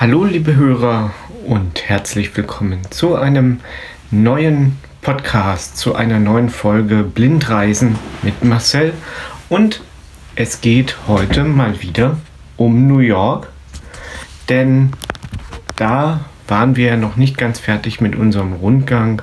Hallo 0.00 0.22
liebe 0.22 0.54
Hörer 0.54 1.12
und 1.44 1.88
herzlich 1.88 2.36
willkommen 2.36 2.78
zu 2.88 3.16
einem 3.16 3.58
neuen 4.12 4.76
Podcast, 5.02 5.76
zu 5.76 5.96
einer 5.96 6.20
neuen 6.20 6.50
Folge 6.50 7.02
Blindreisen 7.02 7.98
mit 8.22 8.44
Marcel. 8.44 8.94
Und 9.48 9.80
es 10.36 10.60
geht 10.60 11.08
heute 11.08 11.42
mal 11.42 11.82
wieder 11.82 12.16
um 12.56 12.86
New 12.86 13.00
York, 13.00 13.48
denn 14.48 14.92
da 15.74 16.20
waren 16.46 16.76
wir 16.76 16.86
ja 16.90 16.96
noch 16.96 17.16
nicht 17.16 17.36
ganz 17.36 17.58
fertig 17.58 18.00
mit 18.00 18.14
unserem 18.14 18.52
Rundgang 18.52 19.20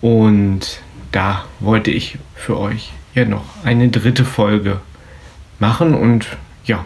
und 0.00 0.80
da 1.12 1.44
wollte 1.60 1.92
ich 1.92 2.18
für 2.34 2.58
euch 2.58 2.92
ja 3.14 3.24
noch 3.24 3.44
eine 3.62 3.88
dritte 3.88 4.24
Folge 4.24 4.80
machen 5.60 5.94
und 5.94 6.26
ja, 6.64 6.84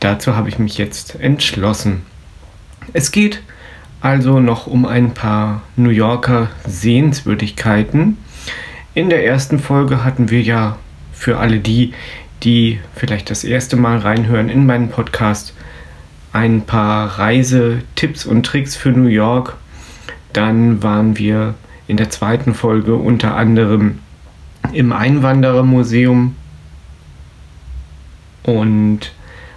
dazu 0.00 0.34
habe 0.34 0.48
ich 0.48 0.58
mich 0.58 0.76
jetzt 0.76 1.20
entschlossen. 1.20 2.02
Es 2.92 3.10
geht 3.10 3.42
also 4.00 4.40
noch 4.40 4.66
um 4.66 4.86
ein 4.86 5.14
paar 5.14 5.62
New 5.76 5.90
Yorker 5.90 6.50
Sehenswürdigkeiten. 6.66 8.18
In 8.94 9.10
der 9.10 9.26
ersten 9.26 9.58
Folge 9.58 10.04
hatten 10.04 10.30
wir 10.30 10.42
ja 10.42 10.78
für 11.12 11.38
alle 11.38 11.58
die, 11.58 11.92
die 12.42 12.80
vielleicht 12.94 13.30
das 13.30 13.44
erste 13.44 13.76
Mal 13.76 13.98
reinhören 13.98 14.48
in 14.48 14.66
meinen 14.66 14.90
Podcast, 14.90 15.54
ein 16.32 16.62
paar 16.62 17.18
Reisetipps 17.18 18.26
und 18.26 18.44
Tricks 18.44 18.76
für 18.76 18.90
New 18.90 19.08
York. 19.08 19.56
Dann 20.32 20.82
waren 20.82 21.18
wir 21.18 21.54
in 21.88 21.96
der 21.96 22.10
zweiten 22.10 22.54
Folge 22.54 22.94
unter 22.94 23.36
anderem 23.36 24.00
im 24.72 24.92
Einwanderermuseum 24.92 26.36
und 28.42 29.12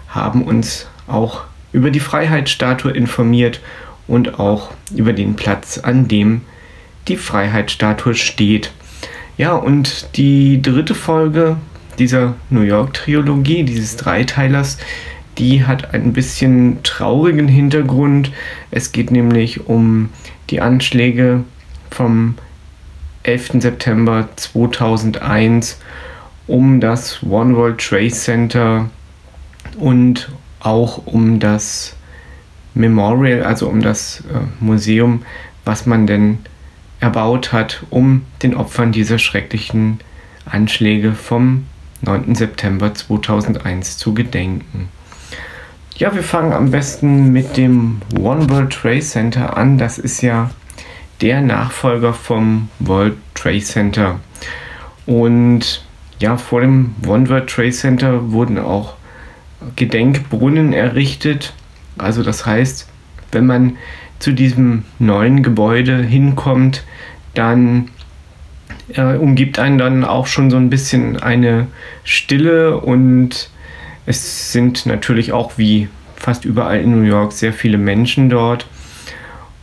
haben 0.07 0.43
uns 0.43 0.87
auch 1.07 1.43
über 1.71 1.91
die 1.91 1.99
Freiheitsstatue 1.99 2.91
informiert 2.91 3.61
und 4.07 4.39
auch 4.39 4.71
über 4.95 5.13
den 5.13 5.35
Platz, 5.35 5.77
an 5.77 6.07
dem 6.07 6.41
die 7.07 7.17
Freiheitsstatue 7.17 8.15
steht. 8.15 8.71
Ja, 9.37 9.53
und 9.53 10.17
die 10.17 10.61
dritte 10.61 10.95
Folge 10.95 11.57
dieser 11.97 12.35
New 12.49 12.61
York-Trilogie, 12.61 13.63
dieses 13.63 13.95
Dreiteilers, 13.97 14.77
die 15.37 15.65
hat 15.65 15.93
ein 15.93 16.13
bisschen 16.13 16.83
traurigen 16.83 17.47
Hintergrund. 17.47 18.31
Es 18.71 18.91
geht 18.91 19.11
nämlich 19.11 19.67
um 19.67 20.09
die 20.49 20.61
Anschläge 20.61 21.43
vom 21.91 22.35
11. 23.23 23.61
September 23.61 24.27
2001, 24.35 25.79
um 26.47 26.79
das 26.79 27.23
One 27.23 27.55
World 27.55 27.79
Trade 27.79 28.11
Center 28.11 28.89
und 29.77 30.29
auch 30.59 31.05
um 31.05 31.39
das 31.39 31.95
Memorial, 32.73 33.43
also 33.43 33.67
um 33.67 33.81
das 33.81 34.21
äh, 34.21 34.63
Museum, 34.63 35.23
was 35.65 35.85
man 35.85 36.07
denn 36.07 36.39
erbaut 36.99 37.53
hat, 37.53 37.83
um 37.89 38.23
den 38.43 38.55
Opfern 38.55 38.91
dieser 38.91 39.19
schrecklichen 39.19 39.99
Anschläge 40.45 41.13
vom 41.13 41.65
9. 42.01 42.35
September 42.35 42.93
2001 42.93 43.97
zu 43.97 44.13
gedenken. 44.13 44.89
Ja, 45.97 46.15
wir 46.15 46.23
fangen 46.23 46.53
am 46.53 46.71
besten 46.71 47.31
mit 47.33 47.57
dem 47.57 48.01
One 48.17 48.49
World 48.49 48.71
Trade 48.71 49.01
Center 49.01 49.57
an. 49.57 49.77
Das 49.77 49.97
ist 49.97 50.21
ja 50.21 50.49
der 51.19 51.41
Nachfolger 51.41 52.13
vom 52.13 52.69
World 52.79 53.17
Trade 53.35 53.59
Center. 53.59 54.19
Und 55.05 55.83
ja, 56.19 56.37
vor 56.37 56.61
dem 56.61 56.95
One 57.05 57.27
World 57.29 57.49
Trade 57.49 57.71
Center 57.71 58.31
wurden 58.31 58.57
auch 58.57 58.93
Gedenkbrunnen 59.75 60.73
errichtet. 60.73 61.53
Also 61.97 62.23
das 62.23 62.45
heißt, 62.45 62.87
wenn 63.31 63.45
man 63.45 63.77
zu 64.19 64.31
diesem 64.31 64.83
neuen 64.99 65.43
Gebäude 65.43 66.01
hinkommt, 66.01 66.83
dann 67.33 67.89
äh, 68.93 69.15
umgibt 69.15 69.59
einen 69.59 69.77
dann 69.77 70.03
auch 70.03 70.27
schon 70.27 70.49
so 70.49 70.57
ein 70.57 70.69
bisschen 70.69 71.17
eine 71.17 71.67
Stille 72.03 72.77
und 72.77 73.49
es 74.05 74.51
sind 74.51 74.85
natürlich 74.85 75.31
auch 75.31 75.57
wie 75.57 75.87
fast 76.15 76.45
überall 76.45 76.81
in 76.81 76.91
New 76.91 77.07
York 77.07 77.31
sehr 77.31 77.53
viele 77.53 77.77
Menschen 77.77 78.29
dort. 78.29 78.65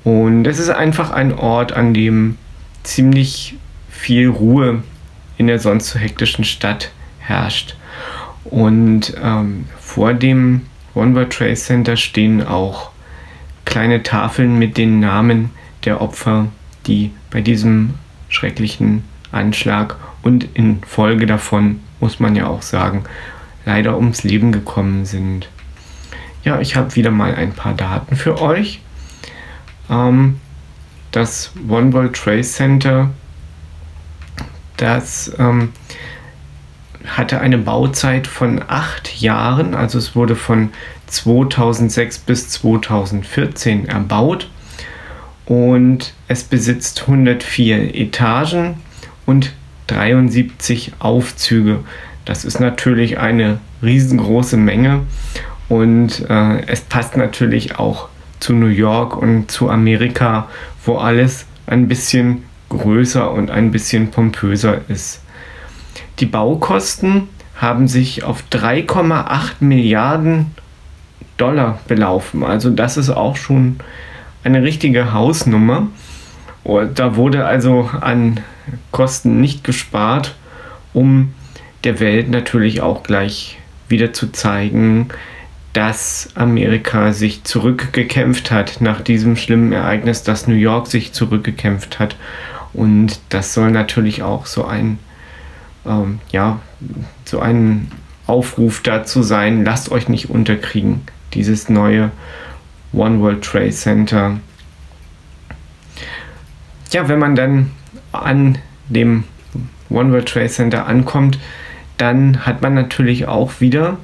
Und 0.05 0.47
es 0.47 0.59
ist 0.59 0.71
einfach 0.71 1.11
ein 1.11 1.35
Ort, 1.35 1.73
an 1.73 1.93
dem 1.93 2.39
ziemlich 2.85 3.56
viel 3.91 4.29
Ruhe 4.29 4.83
in 5.37 5.49
der 5.49 5.59
sonst 5.59 5.91
so 5.91 5.99
hektischen 5.99 6.45
Stadt 6.45 6.93
herrscht. 7.19 7.77
Und 8.51 9.15
ähm, 9.23 9.67
vor 9.79 10.15
dem 10.15 10.62
One 10.95 11.15
World 11.15 11.33
Trade 11.33 11.55
Center 11.55 11.97
stehen 11.97 12.47
auch 12.47 12.91
kleine 13.65 14.03
Tafeln 14.03 14.59
mit 14.59 14.77
den 14.77 15.01
Namen 15.01 15.51
der 15.84 16.01
Opfer, 16.01 16.47
die 16.87 17.11
bei 17.31 17.41
diesem 17.41 17.95
schrecklichen 18.29 19.05
Anschlag 19.33 19.97
und 20.23 20.49
in 20.55 20.83
Folge 20.83 21.27
davon, 21.27 21.81
muss 22.01 22.21
man 22.21 22.35
ja 22.35 22.47
auch 22.47 22.62
sagen, 22.62 23.05
leider 23.65 23.97
ums 23.97 24.25
Leben 24.25 24.53
gekommen 24.53 25.05
sind. 25.05 25.49
Ja, 26.45 26.61
ich 26.61 26.77
habe 26.77 26.95
wieder 26.97 27.11
mal 27.11 27.35
ein 27.35 27.53
paar 27.53 27.75
Daten 27.75 28.17
für 28.17 28.41
euch. 28.41 28.81
Ähm, 29.91 30.41
das 31.12 31.53
One 31.69 31.93
World 31.93 32.15
Trade 32.15 32.43
Center, 32.43 33.11
das 34.77 35.33
ähm, 35.39 35.73
hatte 37.06 37.41
eine 37.41 37.59
Bauzeit 37.59 38.27
von 38.27 38.62
acht 38.67 39.21
Jahren, 39.21 39.75
also 39.75 39.99
es 39.99 40.17
wurde 40.17 40.37
von 40.37 40.71
2006 41.06 42.19
bis 42.19 42.49
2014 42.49 43.89
erbaut 43.89 44.49
und 45.44 46.12
es 46.28 46.44
besitzt 46.44 47.03
104 47.03 47.94
Etagen 47.94 48.75
und 49.25 49.53
73 49.87 50.94
Aufzüge. 50.99 51.81
Das 52.25 52.44
ist 52.44 52.59
natürlich 52.59 53.19
eine 53.19 53.61
riesengroße 53.83 54.56
Menge 54.56 55.03
und 55.69 56.28
äh, 56.28 56.67
es 56.67 56.81
passt 56.81 57.17
natürlich 57.17 57.78
auch 57.78 58.09
zu 58.41 58.53
New 58.53 58.67
York 58.67 59.17
und 59.17 59.50
zu 59.50 59.71
Amerika, 59.71 60.49
wo 60.84 60.97
alles 60.97 61.47
ein 61.67 61.88
bisschen 61.88 62.44
größer 62.69 63.31
und 63.31 63.50
ein 63.50 63.71
bisschen 63.71 64.11
pompöser 64.11 64.81
ist. 64.88 65.23
Die 66.19 66.27
Baukosten 66.27 67.28
haben 67.56 67.88
sich 67.88 68.25
auf 68.25 68.44
3,8 68.50 69.56
Milliarden 69.60 70.54
Dollar 71.37 71.78
belaufen. 71.88 72.43
Also 72.43 72.71
das 72.71 72.97
ist 72.97 73.10
auch 73.10 73.37
schon 73.37 73.77
eine 74.44 74.62
richtige 74.62 75.12
Hausnummer. 75.12 75.88
Und 76.65 76.99
da 76.99 77.16
wurde 77.16 77.44
also 77.44 77.91
an 78.00 78.41
Kosten 78.91 79.41
nicht 79.41 79.65
gespart, 79.65 80.34
um 80.93 81.34
der 81.84 82.00
Welt 82.00 82.31
natürlich 82.31 82.81
auch 82.81 83.03
gleich 83.03 83.59
wieder 83.88 84.12
zu 84.12 84.32
zeigen, 84.32 85.09
dass 85.72 86.31
Amerika 86.34 87.12
sich 87.12 87.44
zurückgekämpft 87.44 88.50
hat 88.50 88.81
nach 88.81 89.03
diesem 89.03 89.37
schlimmen 89.37 89.72
Ereignis, 89.72 90.22
dass 90.22 90.49
New 90.49 90.55
York 90.55 90.87
sich 90.87 91.12
zurückgekämpft 91.12 91.99
hat. 91.99 92.16
Und 92.72 93.21
das 93.28 93.53
soll 93.53 93.71
natürlich 93.71 94.22
auch 94.22 94.47
so 94.47 94.65
ein 94.65 94.99
ähm, 95.87 96.21
ja, 96.31 96.61
so 97.25 97.41
ein 97.41 97.89
Aufruf 98.27 98.83
dazu 98.83 99.23
sein, 99.23 99.65
lasst 99.65 99.91
euch 99.91 100.09
nicht 100.09 100.31
unterkriegen. 100.31 101.03
Dieses 101.35 101.69
neue 101.69 102.11
One 102.93 103.21
World 103.21 103.45
Trade 103.45 103.71
Center. 103.71 104.39
Ja, 106.93 107.09
wenn 107.09 107.19
man 107.19 107.37
dann 107.37 107.71
an 108.13 108.59
dem 108.89 109.25
One 109.91 110.13
World 110.13 110.29
Trade 110.29 110.49
Center 110.49 110.87
ankommt, 110.87 111.39
dann 111.99 112.45
hat 112.47 112.63
man 112.63 112.75
natürlich 112.75 113.27
auch 113.27 113.61
wieder 113.61 113.99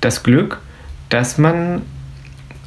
das 0.00 0.22
Glück, 0.22 0.60
dass 1.08 1.38
man, 1.38 1.82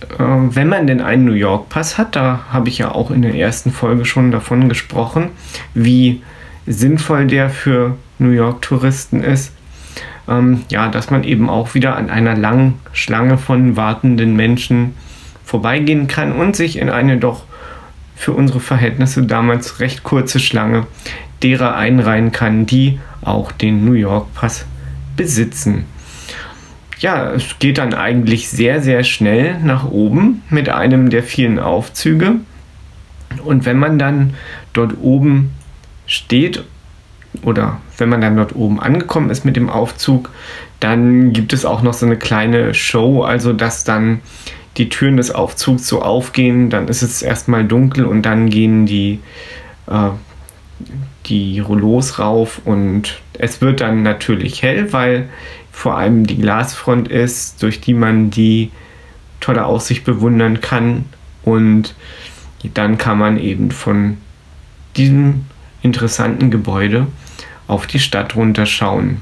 äh, 0.01 0.17
wenn 0.19 0.67
man 0.67 0.87
denn 0.87 1.01
einen 1.01 1.25
New 1.25 1.33
York 1.33 1.69
Pass 1.69 1.97
hat, 1.97 2.15
da 2.15 2.45
habe 2.51 2.69
ich 2.69 2.77
ja 2.77 2.91
auch 2.91 3.11
in 3.11 3.21
der 3.21 3.35
ersten 3.35 3.71
Folge 3.71 4.05
schon 4.05 4.31
davon 4.31 4.69
gesprochen, 4.69 5.29
wie 5.73 6.21
sinnvoll 6.69 7.27
der 7.27 7.49
für 7.49 7.97
New 8.19 8.29
York-Touristen 8.29 9.21
ist, 9.23 9.51
ähm, 10.29 10.61
ja, 10.69 10.87
dass 10.87 11.09
man 11.09 11.23
eben 11.23 11.49
auch 11.49 11.73
wieder 11.73 11.95
an 11.95 12.09
einer 12.09 12.37
langen 12.37 12.75
Schlange 12.93 13.37
von 13.37 13.75
wartenden 13.75 14.35
Menschen 14.35 14.93
vorbeigehen 15.43 16.07
kann 16.07 16.31
und 16.31 16.55
sich 16.55 16.77
in 16.77 16.89
eine 16.89 17.17
doch 17.17 17.43
für 18.15 18.33
unsere 18.33 18.59
Verhältnisse 18.59 19.23
damals 19.23 19.79
recht 19.79 20.03
kurze 20.03 20.39
Schlange 20.39 20.85
derer 21.41 21.75
einreihen 21.75 22.31
kann, 22.31 22.65
die 22.65 22.99
auch 23.21 23.51
den 23.51 23.85
New 23.85 23.93
York 23.93 24.33
Pass 24.35 24.65
besitzen. 25.15 25.85
Ja, 26.99 27.31
es 27.31 27.57
geht 27.59 27.77
dann 27.77 27.93
eigentlich 27.93 28.49
sehr, 28.49 28.81
sehr 28.81 29.03
schnell 29.03 29.57
nach 29.59 29.89
oben 29.89 30.43
mit 30.49 30.69
einem 30.69 31.09
der 31.09 31.23
vielen 31.23 31.57
Aufzüge. 31.57 32.35
Und 33.43 33.65
wenn 33.65 33.79
man 33.79 33.97
dann 33.97 34.33
dort 34.73 34.97
oben 35.01 35.51
steht 36.09 36.63
oder 37.43 37.79
wenn 37.97 38.09
man 38.09 38.19
dann 38.19 38.35
dort 38.35 38.55
oben 38.55 38.79
angekommen 38.81 39.29
ist 39.29 39.45
mit 39.45 39.55
dem 39.55 39.69
Aufzug, 39.69 40.31
dann 40.79 41.31
gibt 41.31 41.53
es 41.53 41.63
auch 41.63 41.81
noch 41.81 41.93
so 41.93 42.05
eine 42.05 42.17
kleine 42.17 42.73
Show, 42.73 43.23
also 43.23 43.53
dass 43.53 43.83
dann 43.83 44.19
die 44.77 44.89
Türen 44.89 45.17
des 45.17 45.31
Aufzugs 45.31 45.87
so 45.87 46.01
aufgehen, 46.01 46.69
dann 46.69 46.87
ist 46.87 47.01
es 47.01 47.21
erstmal 47.21 47.65
dunkel 47.65 48.05
und 48.05 48.23
dann 48.23 48.49
gehen 48.49 48.85
die, 48.85 49.19
äh, 49.87 50.09
die 51.27 51.59
Rouleaus 51.59 52.17
rauf 52.17 52.61
und 52.65 53.19
es 53.33 53.61
wird 53.61 53.81
dann 53.81 54.03
natürlich 54.03 54.63
hell, 54.63 54.91
weil 54.91 55.29
vor 55.71 55.97
allem 55.97 56.25
die 56.25 56.37
Glasfront 56.37 57.07
ist, 57.07 57.61
durch 57.61 57.79
die 57.79 57.93
man 57.93 58.31
die 58.31 58.71
tolle 59.39 59.65
Aussicht 59.65 60.03
bewundern 60.03 60.61
kann 60.61 61.05
und 61.43 61.93
dann 62.73 62.97
kann 62.97 63.17
man 63.17 63.37
eben 63.37 63.71
von 63.71 64.17
diesem 64.95 65.45
interessanten 65.81 66.51
Gebäude 66.51 67.07
auf 67.67 67.87
die 67.87 67.99
Stadt 67.99 68.35
runterschauen. 68.35 69.21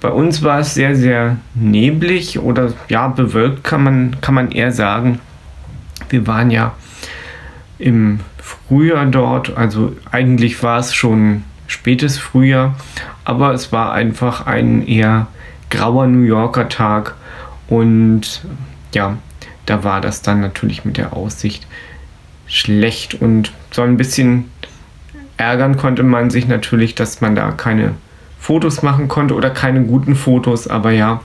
Bei 0.00 0.10
uns 0.10 0.42
war 0.42 0.60
es 0.60 0.74
sehr, 0.74 0.94
sehr 0.94 1.38
neblig 1.54 2.38
oder 2.38 2.72
ja, 2.88 3.08
bewölkt 3.08 3.64
kann 3.64 3.82
man, 3.82 4.20
kann 4.20 4.34
man 4.34 4.50
eher 4.50 4.70
sagen. 4.70 5.20
Wir 6.08 6.26
waren 6.26 6.50
ja 6.50 6.74
im 7.78 8.20
Frühjahr 8.38 9.06
dort, 9.06 9.56
also 9.56 9.96
eigentlich 10.10 10.62
war 10.62 10.78
es 10.78 10.94
schon 10.94 11.42
spätes 11.66 12.18
Frühjahr, 12.18 12.76
aber 13.24 13.52
es 13.52 13.72
war 13.72 13.92
einfach 13.92 14.46
ein 14.46 14.86
eher 14.86 15.26
grauer 15.70 16.06
New 16.06 16.22
Yorker 16.22 16.68
Tag 16.68 17.14
und 17.68 18.42
ja, 18.94 19.16
da 19.66 19.82
war 19.82 20.00
das 20.00 20.22
dann 20.22 20.40
natürlich 20.40 20.84
mit 20.84 20.96
der 20.96 21.12
Aussicht 21.12 21.66
schlecht 22.46 23.14
und 23.14 23.52
so 23.72 23.82
ein 23.82 23.96
bisschen 23.96 24.50
ärgern 25.36 25.76
konnte 25.76 26.02
man 26.02 26.30
sich 26.30 26.46
natürlich, 26.46 26.94
dass 26.94 27.20
man 27.20 27.34
da 27.34 27.50
keine 27.52 27.94
Fotos 28.38 28.82
machen 28.82 29.08
konnte 29.08 29.34
oder 29.34 29.50
keine 29.50 29.82
guten 29.82 30.14
Fotos, 30.14 30.68
aber 30.68 30.92
ja, 30.92 31.22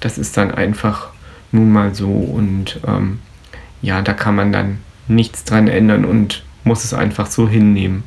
das 0.00 0.18
ist 0.18 0.36
dann 0.36 0.50
einfach 0.50 1.08
nun 1.52 1.72
mal 1.72 1.94
so 1.94 2.10
und 2.10 2.80
ähm, 2.86 3.20
ja, 3.80 4.02
da 4.02 4.12
kann 4.12 4.34
man 4.34 4.52
dann 4.52 4.78
nichts 5.06 5.44
dran 5.44 5.68
ändern 5.68 6.04
und 6.04 6.42
muss 6.64 6.84
es 6.84 6.94
einfach 6.94 7.26
so 7.26 7.48
hinnehmen. 7.48 8.02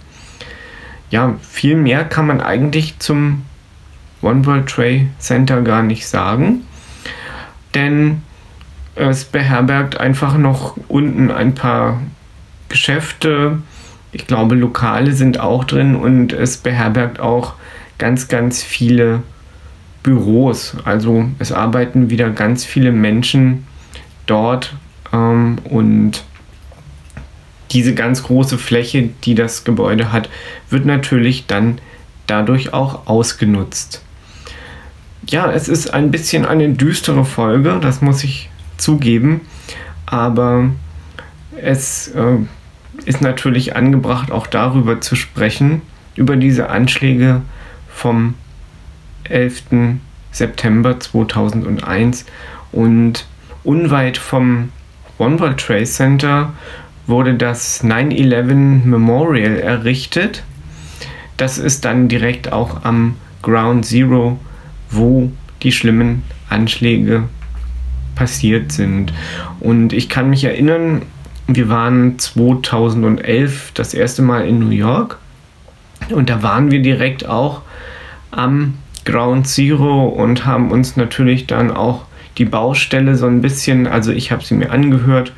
Ja, 1.09 1.35
viel 1.41 1.75
mehr 1.75 2.03
kann 2.03 2.27
man 2.27 2.41
eigentlich 2.41 2.99
zum 2.99 3.43
One 4.21 4.45
World 4.45 4.67
Trade 4.67 5.07
Center 5.19 5.61
gar 5.61 5.83
nicht 5.83 6.07
sagen, 6.07 6.63
denn 7.73 8.21
es 8.95 9.25
beherbergt 9.25 9.99
einfach 9.99 10.37
noch 10.37 10.75
unten 10.87 11.31
ein 11.31 11.53
paar 11.53 12.01
Geschäfte. 12.67 13.59
Ich 14.17 14.25
glaube, 14.25 14.55
Lokale 14.55 15.13
sind 15.13 15.39
auch 15.39 15.63
drin 15.63 15.95
und 15.95 16.33
es 16.33 16.57
beherbergt 16.57 17.19
auch 17.19 17.53
ganz, 17.99 18.27
ganz 18.27 18.63
viele 18.63 19.21
Büros. 20.01 20.75
Also 20.85 21.25
es 21.37 21.51
arbeiten 21.51 22.09
wieder 22.09 22.31
ganz 22.31 22.65
viele 22.65 22.91
Menschen 22.91 23.67
dort 24.25 24.75
ähm, 25.13 25.59
und 25.65 26.23
diese 27.69 27.93
ganz 27.93 28.23
große 28.23 28.57
Fläche, 28.57 29.09
die 29.23 29.35
das 29.35 29.63
Gebäude 29.63 30.11
hat, 30.11 30.29
wird 30.71 30.87
natürlich 30.87 31.45
dann 31.45 31.79
dadurch 32.25 32.73
auch 32.73 33.05
ausgenutzt. 33.05 34.01
Ja, 35.29 35.51
es 35.51 35.69
ist 35.69 35.93
ein 35.93 36.09
bisschen 36.09 36.43
eine 36.43 36.69
düstere 36.69 37.23
Folge, 37.23 37.77
das 37.79 38.01
muss 38.01 38.23
ich 38.23 38.49
zugeben, 38.77 39.41
aber 40.07 40.71
es 41.61 42.07
äh, 42.15 42.37
ist 43.07 43.21
natürlich 43.21 43.75
angebracht, 43.77 44.31
auch 44.31 44.47
darüber 44.47 44.99
zu 44.99 45.15
sprechen, 45.15 45.81
über 46.15 46.35
diese 46.35 46.69
Anschläge 46.69 47.41
vom 47.87 48.33
11. 49.23 49.63
September 50.33 50.99
2001 50.99 52.25
und 52.73 53.25
unweit 53.63 54.17
vom 54.17 54.69
One 55.19 55.39
World 55.39 55.57
Trade 55.57 55.85
Center 55.85 56.53
wurde 57.07 57.35
das 57.35 57.81
9-11 57.81 58.83
Memorial 58.83 59.57
errichtet. 59.57 60.43
Das 61.37 61.57
ist 61.57 61.85
dann 61.85 62.09
direkt 62.09 62.51
auch 62.51 62.83
am 62.83 63.15
Ground 63.41 63.85
Zero, 63.85 64.37
wo 64.91 65.31
die 65.63 65.71
schlimmen 65.71 66.23
Anschläge 66.49 67.23
passiert 68.15 68.73
sind. 68.73 69.13
Und 69.61 69.93
ich 69.93 70.09
kann 70.09 70.29
mich 70.29 70.43
erinnern, 70.43 71.03
wir 71.47 71.69
waren 71.69 72.19
2011 72.19 73.71
das 73.73 73.93
erste 73.93 74.21
Mal 74.21 74.47
in 74.47 74.59
New 74.59 74.69
York. 74.69 75.17
Und 76.09 76.29
da 76.29 76.43
waren 76.43 76.71
wir 76.71 76.81
direkt 76.81 77.27
auch 77.27 77.61
am 78.31 78.75
Ground 79.05 79.47
Zero 79.47 80.07
und 80.07 80.45
haben 80.45 80.69
uns 80.71 80.97
natürlich 80.97 81.47
dann 81.47 81.71
auch 81.71 82.05
die 82.37 82.45
Baustelle 82.45 83.15
so 83.15 83.25
ein 83.25 83.41
bisschen, 83.41 83.87
also 83.87 84.11
ich 84.11 84.31
habe 84.31 84.43
sie 84.43 84.53
mir 84.53 84.69
angehört 84.69 85.33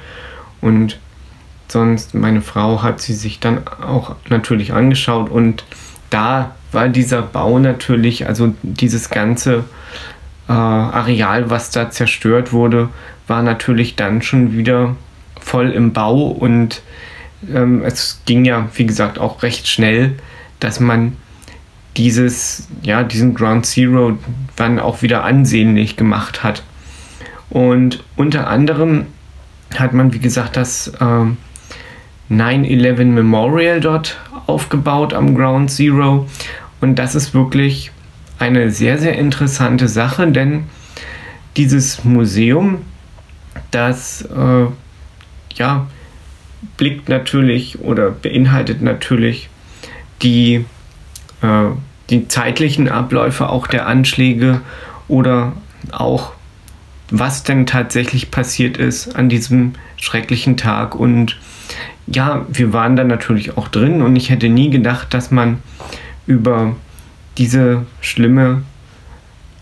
und 0.60 1.00
sonst 1.68 2.14
meine 2.14 2.42
Frau 2.42 2.82
hat 2.82 3.00
sie 3.00 3.14
sich 3.14 3.40
dann 3.40 3.62
auch 3.68 4.16
natürlich 4.28 4.74
angeschaut 4.74 5.30
und 5.30 5.64
da 6.10 6.56
war 6.72 6.90
dieser 6.90 7.22
Bau 7.22 7.60
natürlich, 7.60 8.28
also 8.28 8.54
dieses 8.64 9.10
ganze 9.10 9.64
äh, 10.48 10.52
Areal, 10.52 11.50
was 11.50 11.70
da 11.70 11.92
zerstört 11.92 12.52
wurde, 12.52 12.90
war 13.28 13.44
natürlich 13.44 13.96
dann 13.96 14.22
schon 14.22 14.52
wieder 14.58 14.96
voll 15.40 15.72
im 15.72 15.94
Bau 15.94 16.28
und 16.28 16.82
ähm, 17.54 17.84
es 17.84 18.22
ging 18.26 18.46
ja, 18.46 18.70
wie 18.76 18.86
gesagt, 18.86 19.20
auch 19.20 19.44
recht 19.44 19.68
schnell, 19.68 20.16
dass 20.60 20.80
man 20.80 21.16
dieses, 21.98 22.68
ja, 22.82 23.04
diesen 23.04 23.34
Ground 23.34 23.66
Zero 23.66 24.18
dann 24.56 24.80
auch 24.80 25.02
wieder 25.02 25.24
ansehnlich 25.24 25.98
gemacht 25.98 26.44
hat. 26.44 26.64
Und 27.50 28.04
unter 28.16 28.48
anderem 28.48 29.08
hat 29.76 29.94
man, 29.94 30.14
wie 30.14 30.20
gesagt, 30.20 30.56
das 30.56 30.94
ähm, 31.02 31.38
9-11 32.30 33.06
Memorial 33.06 33.80
dort 33.80 34.20
aufgebaut 34.46 35.14
am 35.14 35.36
Ground 35.36 35.72
Zero. 35.72 36.28
Und 36.82 36.96
das 36.96 37.16
ist 37.16 37.34
wirklich 37.34 37.92
eine 38.38 38.72
sehr, 38.72 38.98
sehr 38.98 39.18
interessante 39.18 39.88
Sache, 39.88 40.28
denn 40.32 40.66
dieses 41.58 42.04
Museum, 42.04 42.80
das 43.72 44.22
äh, 44.22 44.66
ja, 45.56 45.88
blickt 46.78 47.10
natürlich 47.10 47.80
oder 47.80 48.12
beinhaltet 48.12 48.82
natürlich 48.82 49.50
die 50.22 50.66
äh, 51.42 51.70
die 52.10 52.28
zeitlichen 52.28 52.90
Abläufe 52.90 53.50
auch 53.50 53.68
der 53.68 53.88
Anschläge 53.88 54.62
oder 55.08 55.54
auch 55.92 56.34
was 57.12 57.44
denn 57.44 57.66
tatsächlich 57.66 58.32
passiert 58.32 58.78
ist 58.78 59.16
an 59.16 59.30
diesem 59.30 59.74
schrecklichen 59.98 60.58
Tag. 60.58 60.96
Und 60.96 61.38
ja, 62.08 62.46
wir 62.50 62.74
waren 62.74 62.96
da 62.96 63.04
natürlich 63.04 63.58
auch 63.58 63.68
drin 63.68 64.02
und 64.02 64.16
ich 64.16 64.30
hätte 64.30 64.50
nie 64.50 64.70
gedacht, 64.70 65.14
dass 65.14 65.32
man 65.32 65.58
über 66.28 66.76
diese 67.38 67.86
schlimme 68.02 68.64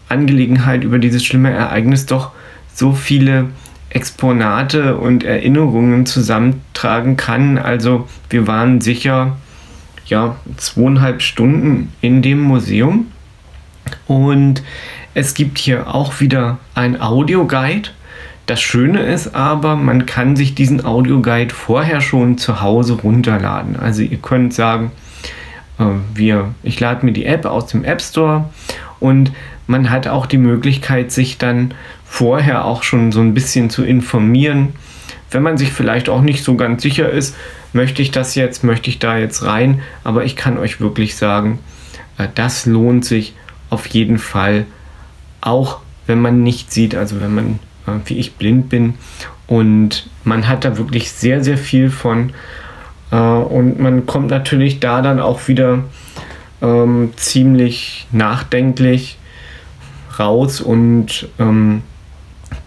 Angelegenheit, 0.09 0.83
über 0.83 0.99
dieses 0.99 1.23
schlimme 1.23 1.51
Ereignis 1.51 2.05
doch 2.05 2.31
so 2.73 2.93
viele 2.93 3.49
Exponate 3.97 4.95
und 4.95 5.23
Erinnerungen 5.23 6.05
zusammentragen 6.05 7.17
kann. 7.17 7.57
Also 7.57 8.07
wir 8.29 8.45
waren 8.45 8.79
sicher 8.79 9.37
ja, 10.05 10.35
zweieinhalb 10.55 11.23
Stunden 11.23 11.91
in 11.99 12.21
dem 12.21 12.39
Museum. 12.39 13.07
Und 14.05 14.61
es 15.15 15.33
gibt 15.33 15.57
hier 15.57 15.95
auch 15.95 16.19
wieder 16.19 16.59
ein 16.75 17.01
Audioguide. 17.01 17.89
Das 18.45 18.61
Schöne 18.61 19.01
ist 19.01 19.33
aber, 19.33 19.75
man 19.75 20.05
kann 20.05 20.35
sich 20.35 20.53
diesen 20.53 20.85
Audioguide 20.85 21.55
vorher 21.55 21.99
schon 21.99 22.37
zu 22.37 22.61
Hause 22.61 22.93
runterladen. 23.01 23.77
Also 23.77 24.03
ihr 24.03 24.19
könnt 24.19 24.53
sagen, 24.53 24.91
äh, 25.79 25.85
wir, 26.13 26.53
ich 26.61 26.79
lade 26.79 27.03
mir 27.03 27.13
die 27.13 27.25
App 27.25 27.47
aus 27.47 27.65
dem 27.65 27.83
App 27.83 28.03
Store 28.03 28.45
und 28.99 29.31
man 29.65 29.89
hat 29.89 30.07
auch 30.07 30.27
die 30.27 30.37
Möglichkeit, 30.37 31.11
sich 31.11 31.39
dann 31.39 31.73
vorher 32.07 32.65
auch 32.65 32.83
schon 32.83 33.11
so 33.11 33.19
ein 33.19 33.33
bisschen 33.33 33.69
zu 33.69 33.83
informieren. 33.83 34.69
Wenn 35.29 35.43
man 35.43 35.57
sich 35.57 35.71
vielleicht 35.71 36.09
auch 36.09 36.21
nicht 36.21 36.43
so 36.43 36.55
ganz 36.55 36.81
sicher 36.81 37.09
ist, 37.09 37.35
möchte 37.73 38.01
ich 38.01 38.11
das 38.11 38.35
jetzt, 38.35 38.63
möchte 38.63 38.89
ich 38.89 38.99
da 38.99 39.17
jetzt 39.17 39.43
rein, 39.43 39.81
aber 40.03 40.23
ich 40.23 40.35
kann 40.35 40.57
euch 40.57 40.79
wirklich 40.79 41.15
sagen, 41.15 41.59
äh, 42.17 42.27
das 42.33 42.65
lohnt 42.65 43.05
sich 43.05 43.35
auf 43.69 43.85
jeden 43.87 44.17
Fall, 44.17 44.65
auch 45.41 45.79
wenn 46.05 46.21
man 46.21 46.43
nicht 46.43 46.71
sieht, 46.71 46.95
also 46.95 47.19
wenn 47.19 47.35
man 47.35 47.59
äh, 47.87 47.91
wie 48.05 48.17
ich 48.17 48.35
blind 48.35 48.69
bin. 48.69 48.95
Und 49.47 50.09
man 50.23 50.47
hat 50.47 50.65
da 50.65 50.77
wirklich 50.77 51.11
sehr, 51.11 51.43
sehr 51.43 51.57
viel 51.57 51.89
von. 51.89 52.33
Äh, 53.11 53.15
und 53.15 53.79
man 53.79 54.05
kommt 54.05 54.29
natürlich 54.29 54.79
da 54.79 55.01
dann 55.01 55.19
auch 55.19 55.47
wieder 55.47 55.83
ähm, 56.61 57.13
ziemlich 57.15 58.07
nachdenklich 58.11 59.17
raus 60.19 60.61
und 60.61 61.29
ähm, 61.39 61.83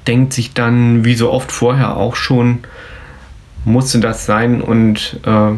denkt 0.06 0.32
sich 0.32 0.54
dann, 0.54 1.04
wie 1.04 1.14
so 1.14 1.30
oft 1.30 1.52
vorher 1.52 1.96
auch 1.96 2.16
schon, 2.16 2.60
musste 3.64 4.00
das 4.00 4.26
sein 4.26 4.60
und 4.62 5.20
äh, 5.24 5.52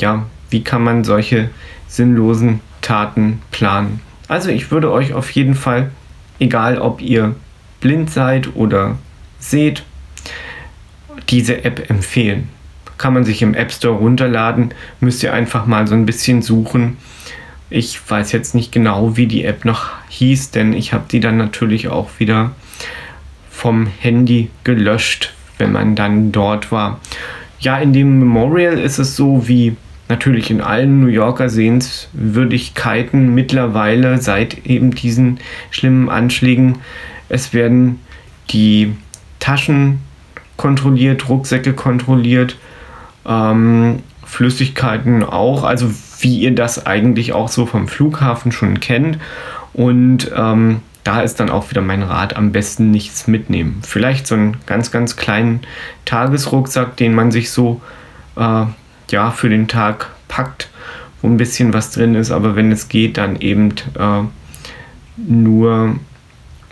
ja, 0.00 0.26
wie 0.50 0.64
kann 0.64 0.82
man 0.82 1.04
solche 1.04 1.50
sinnlosen 1.88 2.60
Taten 2.80 3.42
planen? 3.50 4.00
Also 4.28 4.50
ich 4.50 4.70
würde 4.70 4.90
euch 4.90 5.12
auf 5.12 5.30
jeden 5.30 5.54
Fall, 5.54 5.90
egal 6.38 6.78
ob 6.78 7.02
ihr 7.02 7.34
blind 7.80 8.10
seid 8.10 8.56
oder 8.56 8.96
seht, 9.38 9.82
diese 11.28 11.64
App 11.64 11.90
empfehlen. 11.90 12.48
Kann 12.98 13.14
man 13.14 13.24
sich 13.24 13.42
im 13.42 13.54
App 13.54 13.72
Store 13.72 13.98
runterladen, 13.98 14.72
müsst 15.00 15.22
ihr 15.22 15.32
einfach 15.32 15.66
mal 15.66 15.86
so 15.86 15.94
ein 15.94 16.06
bisschen 16.06 16.42
suchen. 16.42 16.96
Ich 17.68 17.98
weiß 18.08 18.32
jetzt 18.32 18.54
nicht 18.54 18.70
genau, 18.70 19.16
wie 19.16 19.26
die 19.26 19.44
App 19.44 19.64
noch 19.64 19.90
hieß, 20.08 20.50
denn 20.50 20.72
ich 20.72 20.92
habe 20.92 21.04
die 21.10 21.20
dann 21.20 21.36
natürlich 21.36 21.88
auch 21.88 22.10
wieder 22.18 22.52
vom 23.62 23.86
Handy 23.86 24.50
gelöscht, 24.64 25.34
wenn 25.56 25.70
man 25.70 25.94
dann 25.94 26.32
dort 26.32 26.72
war. 26.72 26.98
Ja, 27.60 27.78
in 27.78 27.92
dem 27.92 28.18
Memorial 28.18 28.76
ist 28.76 28.98
es 28.98 29.14
so 29.14 29.46
wie 29.46 29.76
natürlich 30.08 30.50
in 30.50 30.60
allen 30.60 31.00
New 31.00 31.06
Yorker 31.06 31.48
Sehenswürdigkeiten 31.48 33.32
mittlerweile 33.32 34.20
seit 34.20 34.66
eben 34.66 34.90
diesen 34.90 35.38
schlimmen 35.70 36.08
Anschlägen. 36.08 36.78
Es 37.28 37.54
werden 37.54 38.00
die 38.50 38.96
Taschen 39.38 40.00
kontrolliert, 40.56 41.28
Rucksäcke 41.28 41.72
kontrolliert, 41.72 42.56
ähm, 43.24 44.00
Flüssigkeiten 44.24 45.22
auch, 45.22 45.62
also 45.62 45.88
wie 46.18 46.40
ihr 46.40 46.54
das 46.56 46.84
eigentlich 46.84 47.32
auch 47.32 47.48
so 47.48 47.66
vom 47.66 47.86
Flughafen 47.86 48.50
schon 48.50 48.80
kennt. 48.80 49.18
Und 49.72 50.32
ähm, 50.36 50.80
da 51.04 51.20
ist 51.20 51.40
dann 51.40 51.50
auch 51.50 51.70
wieder 51.70 51.80
mein 51.80 52.02
Rat, 52.02 52.36
am 52.36 52.52
besten 52.52 52.90
nichts 52.90 53.26
mitnehmen. 53.26 53.80
Vielleicht 53.82 54.26
so 54.26 54.34
einen 54.34 54.58
ganz, 54.66 54.90
ganz 54.90 55.16
kleinen 55.16 55.60
Tagesrucksack, 56.04 56.96
den 56.96 57.14
man 57.14 57.32
sich 57.32 57.50
so 57.50 57.80
äh, 58.36 58.66
ja, 59.10 59.30
für 59.30 59.48
den 59.48 59.68
Tag 59.68 60.10
packt, 60.28 60.70
wo 61.20 61.28
ein 61.28 61.36
bisschen 61.36 61.72
was 61.72 61.90
drin 61.90 62.14
ist, 62.14 62.30
aber 62.30 62.56
wenn 62.56 62.72
es 62.72 62.88
geht, 62.88 63.18
dann 63.18 63.36
eben 63.36 63.74
äh, 63.98 64.22
nur 65.16 65.96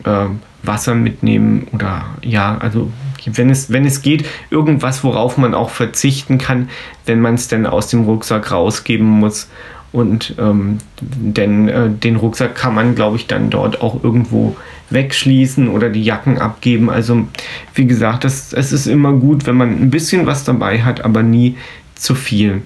äh, 0.04 0.26
Wasser 0.62 0.94
mitnehmen 0.94 1.66
oder 1.72 2.04
ja, 2.22 2.58
also 2.58 2.90
wenn 3.26 3.50
es, 3.50 3.70
wenn 3.70 3.84
es 3.84 4.02
geht, 4.02 4.26
irgendwas, 4.50 5.04
worauf 5.04 5.37
man 5.37 5.54
auch 5.54 5.70
verzichten 5.70 6.38
kann, 6.38 6.70
wenn 7.06 7.20
man 7.20 7.34
es 7.34 7.49
dann 7.49 7.66
aus 7.66 7.88
dem 7.88 8.04
Rucksack 8.04 8.50
rausgeben 8.50 9.06
muss. 9.06 9.49
Und 9.92 10.37
ähm, 10.38 10.78
denn 11.00 11.68
äh, 11.68 11.90
den 11.90 12.16
Rucksack 12.16 12.54
kann 12.54 12.75
man, 12.75 12.94
glaube 12.94 13.16
ich, 13.16 13.26
dann 13.26 13.50
dort 13.50 13.82
auch 13.82 14.04
irgendwo 14.04 14.56
wegschließen 14.90 15.68
oder 15.68 15.90
die 15.90 16.04
Jacken 16.04 16.38
abgeben. 16.38 16.90
Also 16.90 17.26
wie 17.75 17.87
gesagt, 17.87 18.25
es 18.25 18.52
ist 18.52 18.87
immer 18.87 19.12
gut, 19.12 19.47
wenn 19.47 19.56
man 19.56 19.70
ein 19.70 19.90
bisschen 19.90 20.26
was 20.26 20.44
dabei 20.44 20.82
hat, 20.82 21.04
aber 21.04 21.23
nie 21.23 21.56
zu 21.94 22.14
viel. 22.14 22.62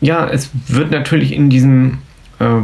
Ja, 0.00 0.28
es 0.28 0.50
wird 0.68 0.90
natürlich 0.90 1.32
in 1.32 1.50
diesem 1.50 1.98
äh, 2.38 2.60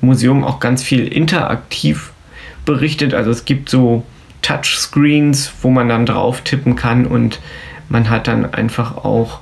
Museum 0.00 0.44
auch 0.44 0.60
ganz 0.60 0.82
viel 0.82 1.06
interaktiv 1.06 2.12
berichtet. 2.64 3.14
Also 3.14 3.30
es 3.30 3.44
gibt 3.44 3.68
so 3.68 4.04
Touchscreens, 4.42 5.52
wo 5.62 5.70
man 5.70 5.88
dann 5.88 6.04
drauf 6.04 6.42
tippen 6.42 6.76
kann 6.76 7.06
und 7.06 7.40
man 7.88 8.10
hat 8.10 8.26
dann 8.28 8.52
einfach 8.52 8.96
auch 8.98 9.40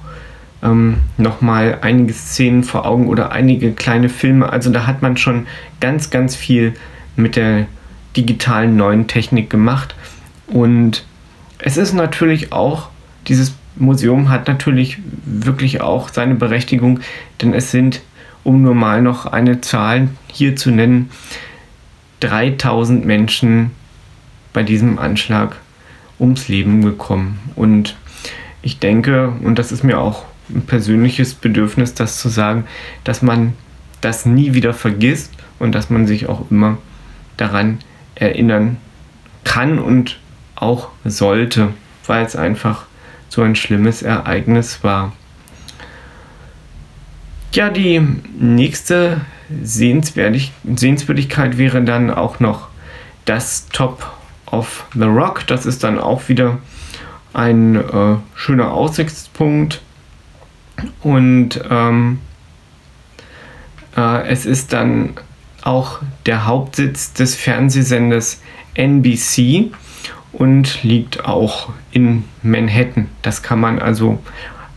ähm, 0.62 0.98
nochmal 1.16 1.78
einige 1.82 2.12
Szenen 2.12 2.64
vor 2.64 2.86
Augen 2.86 3.08
oder 3.08 3.32
einige 3.32 3.72
kleine 3.72 4.08
Filme. 4.08 4.50
Also 4.50 4.70
da 4.70 4.86
hat 4.86 5.02
man 5.02 5.16
schon 5.16 5.46
ganz, 5.80 6.10
ganz 6.10 6.36
viel 6.36 6.74
mit 7.16 7.36
der 7.36 7.66
digitalen 8.16 8.76
neuen 8.76 9.06
Technik 9.06 9.50
gemacht. 9.50 9.94
Und 10.46 11.04
es 11.58 11.76
ist 11.76 11.92
natürlich 11.92 12.52
auch 12.52 12.88
dieses 13.28 13.54
Museum 13.76 14.28
hat 14.28 14.48
natürlich 14.48 14.98
wirklich 15.24 15.80
auch 15.80 16.08
seine 16.08 16.34
Berechtigung, 16.34 17.00
denn 17.40 17.54
es 17.54 17.70
sind, 17.70 18.02
um 18.44 18.62
nur 18.62 18.74
mal 18.74 19.02
noch 19.02 19.26
eine 19.26 19.60
Zahl 19.60 20.08
hier 20.30 20.56
zu 20.56 20.70
nennen, 20.70 21.10
3000 22.20 23.04
Menschen 23.04 23.70
bei 24.52 24.62
diesem 24.62 24.98
Anschlag 24.98 25.56
ums 26.20 26.48
Leben 26.48 26.82
gekommen. 26.82 27.38
Und 27.56 27.96
ich 28.60 28.78
denke, 28.78 29.32
und 29.42 29.58
das 29.58 29.72
ist 29.72 29.84
mir 29.84 29.98
auch 29.98 30.24
persönliches 30.66 31.34
Bedürfnis, 31.34 31.94
das 31.94 32.18
zu 32.18 32.28
sagen, 32.28 32.64
dass 33.04 33.22
man 33.22 33.54
das 34.00 34.26
nie 34.26 34.54
wieder 34.54 34.74
vergisst 34.74 35.32
und 35.58 35.74
dass 35.74 35.90
man 35.90 36.06
sich 36.06 36.28
auch 36.28 36.50
immer 36.50 36.78
daran 37.36 37.78
erinnern 38.14 38.76
kann 39.44 39.78
und 39.78 40.18
auch 40.54 40.88
sollte, 41.04 41.74
weil 42.06 42.24
es 42.24 42.36
einfach 42.36 42.86
so 43.28 43.42
ein 43.42 43.56
schlimmes 43.56 44.02
Ereignis 44.02 44.84
war. 44.84 45.12
Ja, 47.52 47.68
die 47.70 48.00
nächste 48.38 49.20
Sehenswürdigkeit 49.62 51.58
wäre 51.58 51.82
dann 51.82 52.10
auch 52.10 52.40
noch 52.40 52.68
das 53.24 53.68
Top 53.68 54.10
of 54.46 54.86
the 54.94 55.04
Rock. 55.04 55.46
Das 55.46 55.66
ist 55.66 55.84
dann 55.84 55.98
auch 55.98 56.28
wieder 56.28 56.58
ein 57.34 57.76
äh, 57.76 58.16
schöner 58.34 58.72
Aussichtspunkt. 58.72 59.82
Und 61.02 61.60
ähm, 61.70 62.18
äh, 63.96 64.26
es 64.28 64.46
ist 64.46 64.72
dann 64.72 65.14
auch 65.62 66.00
der 66.26 66.46
Hauptsitz 66.46 67.12
des 67.12 67.34
Fernsehsenders 67.34 68.40
NBC 68.74 69.70
und 70.32 70.82
liegt 70.82 71.24
auch 71.24 71.70
in 71.92 72.24
Manhattan. 72.42 73.08
Das 73.22 73.42
kann 73.42 73.60
man 73.60 73.78
also 73.78 74.18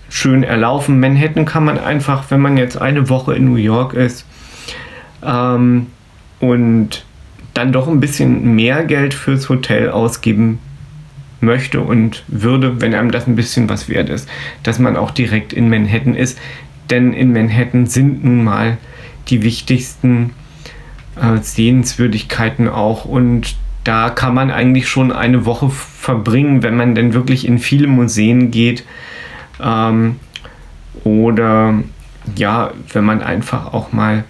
schön 0.10 0.44
erlaufen. 0.44 1.00
Manhattan 1.00 1.46
kann 1.46 1.66
man 1.66 1.80
einfach, 1.80 2.30
wenn 2.30 2.42
man 2.42 2.58
jetzt 2.58 2.80
eine 2.80 3.10
Woche 3.10 3.36
in 3.36 3.46
New 3.46 3.56
York 3.56 3.94
ist 3.94 4.26
ähm, 5.24 5.88
und 6.40 7.06
dann 7.54 7.72
doch 7.72 7.88
ein 7.88 8.00
bisschen 8.00 8.54
mehr 8.56 8.84
Geld 8.84 9.14
fürs 9.14 9.50
Hotel 9.50 9.90
ausgeben 9.90 10.60
möchte 11.46 11.82
und 11.82 12.24
würde, 12.28 12.82
wenn 12.82 12.94
einem 12.94 13.12
das 13.12 13.28
ein 13.28 13.36
bisschen 13.36 13.70
was 13.70 13.88
wert 13.88 14.10
ist, 14.10 14.28
dass 14.64 14.80
man 14.80 14.98
auch 14.98 15.12
direkt 15.12 15.54
in 15.54 15.70
Manhattan 15.70 16.16
ist. 16.16 16.40
Denn 16.90 17.14
in 17.14 17.34
Manhattan 17.34 17.86
sind 17.86 18.24
nun 18.24 18.44
mal 18.44 18.78
die 19.30 19.42
wichtigsten 19.42 20.32
äh, 21.16 21.42
Sehenswürdigkeiten 21.42 22.68
auch 22.68 23.06
und 23.06 23.56
da 23.84 24.10
kann 24.10 24.34
man 24.34 24.52
eigentlich 24.52 24.88
schon 24.90 25.12
eine 25.12 25.46
Woche 25.46 25.70
verbringen, 25.70 26.64
wenn 26.64 26.76
man 26.76 26.96
denn 26.96 27.14
wirklich 27.14 27.48
in 27.48 27.60
viele 27.60 27.88
Museen 27.88 28.50
geht. 28.50 28.84
Ähm, 29.62 30.16
oder 31.04 31.76
ja, 32.36 32.72
wenn 32.92 33.06
man 33.06 33.22
einfach 33.22 33.74
auch 33.74 33.94
mal 33.94 34.24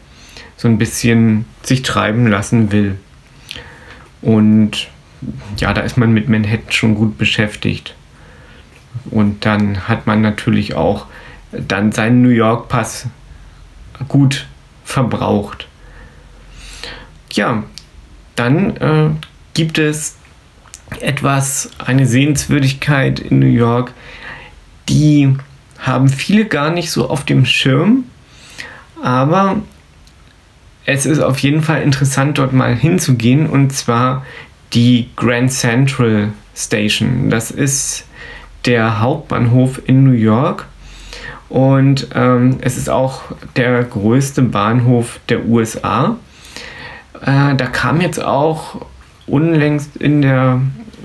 so 0.58 0.68
ein 0.68 0.78
bisschen 0.78 1.46
sich 1.64 1.84
treiben 1.84 2.28
lassen 2.28 2.72
will. 2.72 2.98
Und 4.22 4.90
ja, 5.58 5.74
da 5.74 5.82
ist 5.82 5.98
man 5.98 6.12
mit 6.12 6.30
Manhattan 6.30 6.72
schon 6.72 6.96
gut 6.96 7.18
beschäftigt. 7.18 7.96
Und 9.12 9.46
dann 9.46 9.88
hat 9.88 10.08
man 10.08 10.22
natürlich 10.22 10.76
auch 10.76 11.06
dann 11.52 11.92
seinen 11.92 12.22
New 12.22 12.30
York 12.30 12.70
Pass 12.70 13.08
gut 14.08 14.48
verbraucht. 14.84 15.68
Ja, 17.32 17.64
dann 18.36 18.78
äh, 18.78 19.10
gibt 19.54 19.78
es 19.78 20.16
etwas, 21.00 21.72
eine 21.78 22.06
Sehenswürdigkeit 22.06 23.20
in 23.20 23.40
New 23.40 23.48
York, 23.48 23.92
die 24.88 25.36
haben 25.80 26.10
viele 26.10 26.46
gar 26.46 26.70
nicht 26.70 26.92
so 26.92 27.10
auf 27.10 27.26
dem 27.26 27.46
Schirm, 27.46 28.06
aber 29.02 29.62
es 30.86 31.06
ist 31.06 31.20
auf 31.20 31.40
jeden 31.40 31.62
Fall 31.62 31.82
interessant, 31.82 32.38
dort 32.38 32.54
mal 32.54 32.76
hinzugehen 32.76 33.48
und 33.48 33.74
zwar 33.74 34.26
die 34.74 35.10
Grand 35.16 35.52
Central 35.52 36.30
Station. 36.56 37.30
Das 37.30 37.52
ist 37.52 38.06
der 38.66 39.02
Hauptbahnhof 39.02 39.82
in 39.86 40.04
New 40.04 40.12
York 40.12 40.66
und 41.50 42.08
ähm, 42.16 42.58
es 42.62 42.78
ist 42.78 42.90
auch 42.90 43.22
der 43.56 43.84
größte 43.84 44.42
Bahnhof 44.42 45.20
der 45.30 45.46
USA. 45.46 46.18
Äh, 47.22 47.56
da 47.56 47.66
kam 47.72 48.02
jetzt 48.02 48.24
auch 48.24 48.86
unlängst 49.28 49.96
in 49.98 50.22
der, 50.22 50.62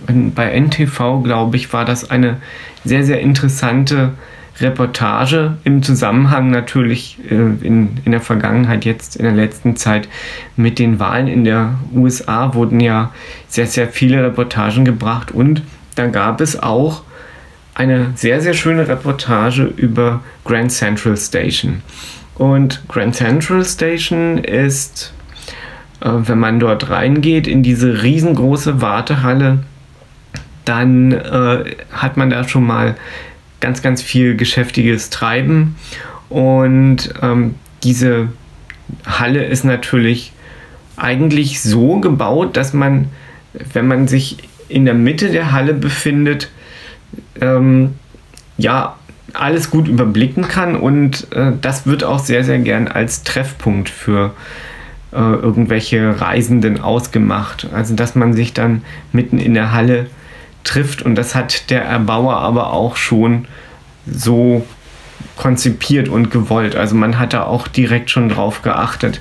in, 0.09 0.33
bei 0.33 0.59
NTV, 0.59 1.23
glaube 1.23 1.57
ich, 1.57 1.73
war 1.73 1.85
das 1.85 2.11
eine 2.11 2.39
sehr, 2.85 3.05
sehr 3.05 3.21
interessante 3.21 4.15
Reportage 4.61 5.57
im 5.65 5.83
Zusammenhang 5.83 6.51
natürlich 6.51 7.19
äh, 7.31 7.35
in, 7.35 7.99
in 8.05 8.13
der 8.13 8.21
Vergangenheit, 8.21 8.85
jetzt 8.85 9.17
in 9.17 9.25
der 9.25 9.35
letzten 9.35 9.77
Zeit 9.77 10.09
mit 10.57 10.79
den 10.79 10.99
Wahlen 10.99 11.29
in 11.29 11.45
der 11.45 11.75
USA 11.95 12.55
wurden 12.55 12.81
ja 12.81 13.13
sehr, 13.49 13.67
sehr 13.67 13.89
viele 13.89 14.23
Reportagen 14.23 14.85
gebracht 14.85 15.33
und 15.33 15.63
da 15.95 16.07
gab 16.07 16.41
es 16.41 16.63
auch 16.63 17.03
eine 17.75 18.13
sehr, 18.15 18.41
sehr 18.41 18.55
schöne 18.55 18.89
Reportage 18.89 19.65
über 19.65 20.23
Grand 20.45 20.73
Central 20.73 21.17
Station. 21.17 21.83
Und 22.35 22.83
Grand 22.89 23.15
Central 23.15 23.65
Station 23.65 24.39
ist 24.39 25.13
äh, 26.01 26.11
wenn 26.11 26.39
man 26.39 26.61
dort 26.61 26.91
reingeht 26.91 27.47
in 27.47 27.63
diese 27.63 28.03
riesengroße 28.03 28.81
Wartehalle, 28.81 29.61
dann 30.65 31.13
äh, 31.13 31.77
hat 31.93 32.17
man 32.17 32.31
da 32.31 32.47
schon 32.47 32.67
mal 32.67 32.97
ganz, 33.61 33.83
ganz 33.83 34.03
viel 34.03 34.37
geschäftiges 34.37 35.11
Treiben. 35.11 35.77
Und 36.29 37.15
ähm, 37.23 37.55
diese 37.83 38.29
Halle 39.07 39.45
ist 39.45 39.65
natürlich 39.65 40.33
eigentlich 40.97 41.61
so 41.63 42.01
gebaut, 42.01 42.57
dass 42.57 42.73
man, 42.73 43.09
wenn 43.73 43.87
man 43.87 44.09
sich 44.09 44.39
in 44.69 44.85
der 44.85 44.95
Mitte 44.95 45.31
der 45.31 45.53
Halle 45.53 45.75
befindet, 45.75 46.51
ähm, 47.41 47.95
ja, 48.59 48.97
alles 49.33 49.71
gut 49.71 49.89
überblicken 49.89 50.49
kann 50.49 50.77
und 50.77 51.33
äh, 51.33 51.53
das 51.61 51.87
wird 51.87 52.05
auch 52.05 52.19
sehr, 52.19 52.45
sehr 52.45 52.59
gern 52.59 52.89
als 52.89 53.23
Treffpunkt 53.23 53.89
für 53.89 54.33
äh, 55.13 55.17
irgendwelche 55.17 56.21
Reisenden 56.21 56.81
ausgemacht. 56.81 57.69
Also, 57.73 57.95
dass 57.95 58.15
man 58.15 58.35
sich 58.35 58.53
dann 58.53 58.83
mitten 59.13 59.39
in 59.39 59.55
der 59.55 59.73
Halle 59.73 60.07
trifft 60.65 61.03
und 61.03 61.15
das 61.15 61.35
hat 61.35 61.71
der 61.71 61.85
Erbauer 61.85 62.37
aber 62.37 62.73
auch 62.73 62.97
schon 62.97 63.47
so 64.07 64.67
konzipiert 65.37 66.09
und 66.09 66.31
gewollt. 66.31 66.77
Also 66.77 66.95
man 66.95 67.19
hat 67.19 67.33
da 67.33 67.45
auch 67.45 67.69
direkt 67.69 68.11
schon 68.11 68.29
drauf 68.29 68.63
geachtet, 68.63 69.21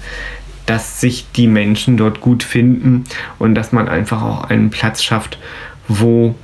dass 0.66 1.02
sich 1.02 1.26
die 1.36 1.48
Menschen 1.48 1.98
dort 1.98 2.22
gut 2.22 2.44
finden 2.44 3.06
und 3.40 3.56
dass 3.56 3.72
man 3.72 3.88
einfach 3.88 4.22
auch 4.22 4.44
einen 4.44 4.70
Platz 4.70 5.04
schafft, 5.04 5.40
wo, 5.88 6.36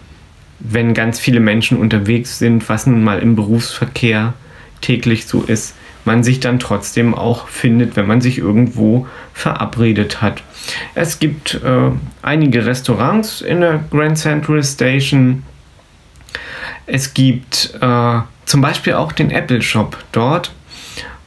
wenn 0.60 0.94
ganz 0.94 1.20
viele 1.20 1.40
Menschen 1.40 1.78
unterwegs 1.78 2.40
sind, 2.40 2.68
was 2.70 2.88
nun 2.88 3.04
mal 3.04 3.20
im 3.20 3.36
Berufsverkehr 3.36 4.34
täglich 4.82 5.28
so 5.28 5.44
ist, 5.44 5.76
man 6.06 6.24
sich 6.24 6.40
dann 6.40 6.60
trotzdem 6.60 7.14
auch 7.14 7.48
findet, 7.48 7.96
wenn 7.96 8.08
man 8.08 8.22
sich 8.22 8.38
irgendwo 8.38 9.08
verabredet 9.34 10.22
hat. 10.22 10.42
Es 10.94 11.20
gibt 11.20 11.62
äh, 11.64 11.92
einige 12.22 12.66
Restaurants 12.66 13.42
in 13.42 13.62
der 13.62 13.84
Grand 13.92 14.18
Central 14.18 14.64
Station. 14.64 15.44
Es 16.88 17.14
gibt 17.14 17.74
äh, 17.82 18.20
zum 18.46 18.62
Beispiel 18.62 18.94
auch 18.94 19.12
den 19.12 19.32
Apple 19.32 19.62
Shop 19.62 19.98
dort. 20.12 20.54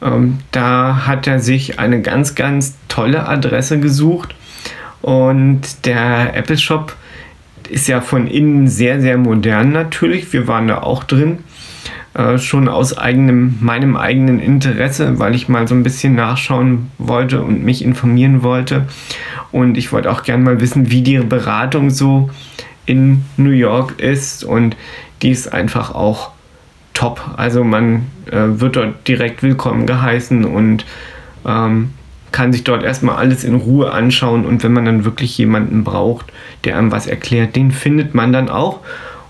Ähm, 0.00 0.38
da 0.52 1.06
hat 1.06 1.26
er 1.26 1.40
sich 1.40 1.78
eine 1.78 2.00
ganz, 2.02 2.34
ganz 2.34 2.76
tolle 2.88 3.26
Adresse 3.26 3.80
gesucht. 3.80 4.34
Und 5.02 5.86
der 5.86 6.34
Apple 6.36 6.58
Shop 6.58 6.94
ist 7.68 7.88
ja 7.88 8.00
von 8.00 8.26
innen 8.26 8.68
sehr, 8.68 9.00
sehr 9.00 9.18
modern 9.18 9.72
natürlich. 9.72 10.32
Wir 10.32 10.46
waren 10.48 10.68
da 10.68 10.78
auch 10.78 11.04
drin. 11.04 11.40
Äh, 12.14 12.38
schon 12.38 12.68
aus 12.68 12.96
eigenem, 12.96 13.58
meinem 13.60 13.96
eigenen 13.96 14.40
Interesse, 14.40 15.18
weil 15.18 15.34
ich 15.34 15.48
mal 15.48 15.68
so 15.68 15.74
ein 15.74 15.82
bisschen 15.82 16.14
nachschauen 16.14 16.90
wollte 16.98 17.42
und 17.42 17.62
mich 17.64 17.84
informieren 17.84 18.42
wollte. 18.42 18.86
Und 19.52 19.76
ich 19.76 19.92
wollte 19.92 20.10
auch 20.10 20.22
gerne 20.22 20.42
mal 20.42 20.60
wissen, 20.60 20.90
wie 20.90 21.02
die 21.02 21.18
Beratung 21.18 21.90
so 21.90 22.30
in 22.86 23.24
New 23.36 23.50
York 23.50 24.00
ist. 24.00 24.42
Und 24.42 24.74
die 25.20 25.30
ist 25.30 25.52
einfach 25.52 25.94
auch 25.94 26.30
top. 26.94 27.20
Also 27.36 27.62
man 27.62 28.06
äh, 28.30 28.58
wird 28.58 28.76
dort 28.76 29.06
direkt 29.06 29.42
willkommen 29.42 29.86
geheißen 29.86 30.46
und 30.46 30.86
ähm, 31.46 31.90
kann 32.32 32.52
sich 32.52 32.64
dort 32.64 32.82
erstmal 32.82 33.16
alles 33.16 33.44
in 33.44 33.54
Ruhe 33.54 33.92
anschauen. 33.92 34.46
Und 34.46 34.62
wenn 34.64 34.72
man 34.72 34.86
dann 34.86 35.04
wirklich 35.04 35.36
jemanden 35.36 35.84
braucht, 35.84 36.32
der 36.64 36.78
einem 36.78 36.90
was 36.90 37.06
erklärt, 37.06 37.54
den 37.54 37.70
findet 37.70 38.14
man 38.14 38.32
dann 38.32 38.48
auch. 38.48 38.80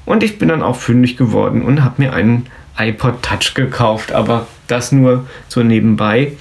Und 0.06 0.22
ich 0.22 0.38
bin 0.38 0.48
dann 0.48 0.62
auch 0.62 0.76
fündig 0.76 1.16
geworden 1.16 1.60
und 1.62 1.84
habe 1.84 2.00
mir 2.00 2.14
einen 2.14 2.46
iPod 2.78 3.22
Touch 3.22 3.54
gekauft, 3.54 4.12
aber 4.12 4.46
das 4.66 4.92
nur 4.92 5.26
so 5.48 5.62
nebenbei. 5.62 6.32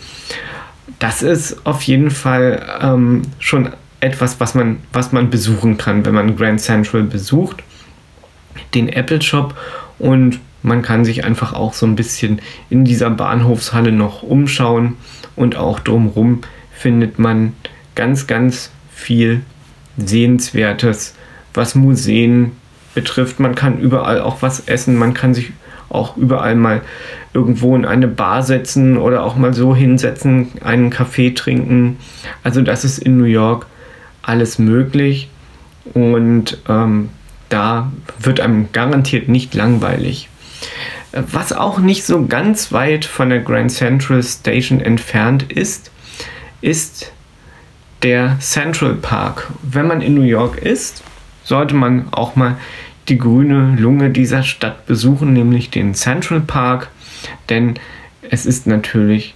Das 0.99 1.21
ist 1.21 1.65
auf 1.65 1.81
jeden 1.83 2.11
Fall 2.11 2.79
ähm, 2.81 3.23
schon 3.39 3.69
etwas, 3.99 4.39
was 4.39 4.55
man, 4.55 4.77
was 4.93 5.11
man 5.11 5.29
besuchen 5.29 5.77
kann, 5.77 6.05
wenn 6.05 6.13
man 6.13 6.35
Grand 6.35 6.61
Central 6.61 7.03
besucht. 7.03 7.63
Den 8.73 8.89
Apple 8.89 9.21
Shop 9.21 9.55
und 9.99 10.39
man 10.63 10.81
kann 10.81 11.05
sich 11.05 11.23
einfach 11.23 11.53
auch 11.53 11.73
so 11.73 11.85
ein 11.85 11.95
bisschen 11.95 12.41
in 12.69 12.83
dieser 12.83 13.09
Bahnhofshalle 13.09 13.91
noch 13.91 14.23
umschauen 14.23 14.97
und 15.35 15.55
auch 15.55 15.79
drumherum 15.79 16.41
findet 16.71 17.19
man 17.19 17.53
ganz, 17.95 18.27
ganz 18.27 18.71
viel 18.93 19.41
Sehenswertes, 19.97 21.15
was 21.53 21.75
Museen 21.75 22.51
betrifft. 22.93 23.39
Man 23.39 23.55
kann 23.55 23.79
überall 23.79 24.19
auch 24.21 24.41
was 24.41 24.67
essen, 24.67 24.95
man 24.95 25.13
kann 25.13 25.33
sich 25.33 25.51
auch 25.89 26.17
überall 26.17 26.55
mal 26.55 26.81
irgendwo 27.33 27.75
in 27.75 27.85
eine 27.85 28.07
Bar 28.07 28.43
setzen 28.43 28.97
oder 28.97 29.23
auch 29.23 29.35
mal 29.35 29.53
so 29.53 29.75
hinsetzen, 29.75 30.51
einen 30.63 30.89
Kaffee 30.89 31.31
trinken. 31.31 31.97
Also 32.43 32.61
das 32.61 32.83
ist 32.83 32.97
in 32.97 33.17
New 33.17 33.25
York 33.25 33.67
alles 34.21 34.59
möglich 34.59 35.29
und 35.93 36.57
ähm, 36.67 37.09
da 37.49 37.91
wird 38.19 38.39
einem 38.39 38.71
garantiert 38.71 39.29
nicht 39.29 39.53
langweilig. 39.53 40.29
Was 41.13 41.53
auch 41.53 41.79
nicht 41.79 42.03
so 42.03 42.25
ganz 42.25 42.71
weit 42.71 43.05
von 43.05 43.29
der 43.29 43.39
Grand 43.39 43.71
Central 43.71 44.21
Station 44.21 44.81
entfernt 44.81 45.51
ist, 45.51 45.91
ist 46.61 47.11
der 48.03 48.37
Central 48.39 48.95
Park. 48.95 49.47
Wenn 49.63 49.87
man 49.87 50.01
in 50.01 50.13
New 50.13 50.23
York 50.23 50.57
ist, 50.57 51.03
sollte 51.43 51.75
man 51.75 52.07
auch 52.11 52.35
mal 52.35 52.57
die 53.09 53.17
grüne 53.17 53.75
Lunge 53.79 54.09
dieser 54.09 54.43
Stadt 54.43 54.85
besuchen, 54.85 55.33
nämlich 55.33 55.69
den 55.69 55.93
Central 55.93 56.41
Park, 56.41 56.89
denn 57.49 57.75
es 58.29 58.45
ist 58.45 58.67
natürlich 58.67 59.35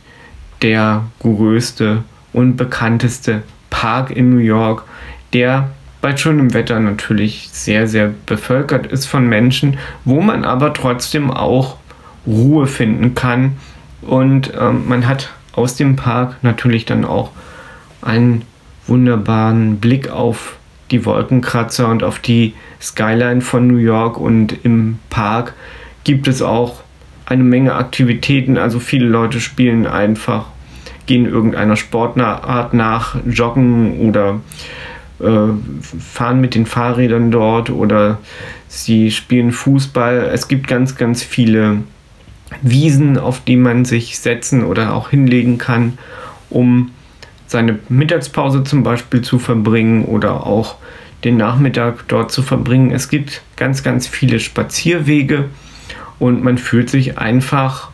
der 0.61 1.05
größte 1.19 2.03
und 2.33 2.57
bekannteste 2.57 3.43
Park 3.69 4.11
in 4.11 4.29
New 4.29 4.39
York, 4.39 4.83
der 5.33 5.69
bei 6.01 6.17
schönem 6.17 6.53
Wetter 6.53 6.79
natürlich 6.79 7.49
sehr, 7.51 7.87
sehr 7.87 8.11
bevölkert 8.25 8.87
ist 8.87 9.05
von 9.05 9.27
Menschen, 9.27 9.77
wo 10.03 10.21
man 10.21 10.43
aber 10.43 10.73
trotzdem 10.73 11.31
auch 11.31 11.77
Ruhe 12.25 12.67
finden 12.67 13.15
kann. 13.15 13.57
Und 14.01 14.51
ähm, 14.59 14.87
man 14.87 15.07
hat 15.07 15.29
aus 15.53 15.75
dem 15.75 15.95
Park 15.95 16.37
natürlich 16.41 16.85
dann 16.85 17.05
auch 17.05 17.31
einen 18.01 18.43
wunderbaren 18.87 19.77
Blick 19.77 20.09
auf 20.09 20.57
die 20.91 21.05
Wolkenkratzer 21.05 21.87
und 21.87 22.03
auf 22.03 22.19
die 22.19 22.53
Skyline 22.81 23.41
von 23.41 23.67
New 23.67 23.77
York 23.77 24.17
und 24.19 24.63
im 24.63 24.99
Park 25.09 25.53
gibt 26.03 26.27
es 26.27 26.41
auch 26.41 26.81
eine 27.25 27.43
Menge 27.43 27.73
Aktivitäten. 27.73 28.57
Also 28.57 28.79
viele 28.79 29.07
Leute 29.07 29.39
spielen 29.39 29.87
einfach, 29.87 30.47
gehen 31.05 31.25
irgendeiner 31.25 31.75
Sportart 31.75 32.73
nach, 32.73 33.15
joggen 33.25 33.99
oder 33.99 34.41
äh, 35.19 35.53
fahren 35.99 36.41
mit 36.41 36.55
den 36.55 36.65
Fahrrädern 36.65 37.31
dort 37.31 37.69
oder 37.69 38.19
sie 38.67 39.11
spielen 39.11 39.51
Fußball. 39.51 40.29
Es 40.33 40.47
gibt 40.47 40.67
ganz, 40.67 40.95
ganz 40.95 41.23
viele 41.23 41.83
Wiesen, 42.61 43.17
auf 43.17 43.43
die 43.43 43.55
man 43.55 43.85
sich 43.85 44.19
setzen 44.19 44.63
oder 44.63 44.93
auch 44.93 45.09
hinlegen 45.09 45.57
kann, 45.57 45.97
um 46.49 46.91
seine 47.51 47.79
Mittagspause 47.89 48.63
zum 48.63 48.81
Beispiel 48.81 49.21
zu 49.21 49.37
verbringen 49.37 50.05
oder 50.05 50.47
auch 50.47 50.75
den 51.25 51.35
Nachmittag 51.35 52.07
dort 52.07 52.31
zu 52.31 52.43
verbringen. 52.43 52.91
Es 52.91 53.09
gibt 53.09 53.41
ganz, 53.57 53.83
ganz 53.83 54.07
viele 54.07 54.39
Spazierwege 54.39 55.49
und 56.17 56.45
man 56.45 56.57
fühlt 56.57 56.89
sich 56.89 57.17
einfach 57.17 57.89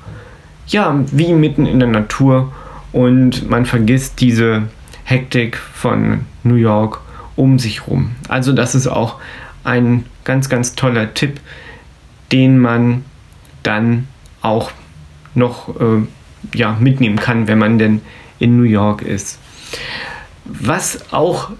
ja 0.67 1.03
wie 1.11 1.33
mitten 1.33 1.65
in 1.65 1.79
der 1.79 1.89
Natur 1.89 2.53
und 2.91 3.49
man 3.49 3.65
vergisst 3.65 4.21
diese 4.21 4.67
Hektik 5.05 5.57
von 5.57 6.19
New 6.43 6.55
York 6.55 7.01
um 7.35 7.57
sich 7.57 7.87
rum. 7.87 8.11
Also 8.27 8.53
das 8.53 8.75
ist 8.75 8.85
auch 8.85 9.15
ein 9.63 10.05
ganz, 10.23 10.49
ganz 10.49 10.75
toller 10.75 11.15
Tipp, 11.15 11.41
den 12.31 12.59
man 12.59 13.05
dann 13.63 14.07
auch 14.43 14.69
noch 15.33 15.69
äh, 15.81 16.05
ja, 16.53 16.77
mitnehmen 16.79 17.17
kann, 17.17 17.47
wenn 17.47 17.57
man 17.57 17.79
denn 17.79 18.01
in 18.37 18.55
New 18.55 18.63
York 18.63 19.01
ist. 19.01 19.39
Was 20.45 21.11
auch 21.11 21.51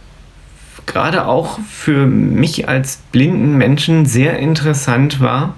gerade 0.88 1.28
auch 1.28 1.60
für 1.70 2.08
mich 2.08 2.68
als 2.68 2.98
blinden 3.12 3.58
Menschen 3.58 4.08
sehr 4.08 4.40
interessant 4.40 5.20
war. 5.20 5.54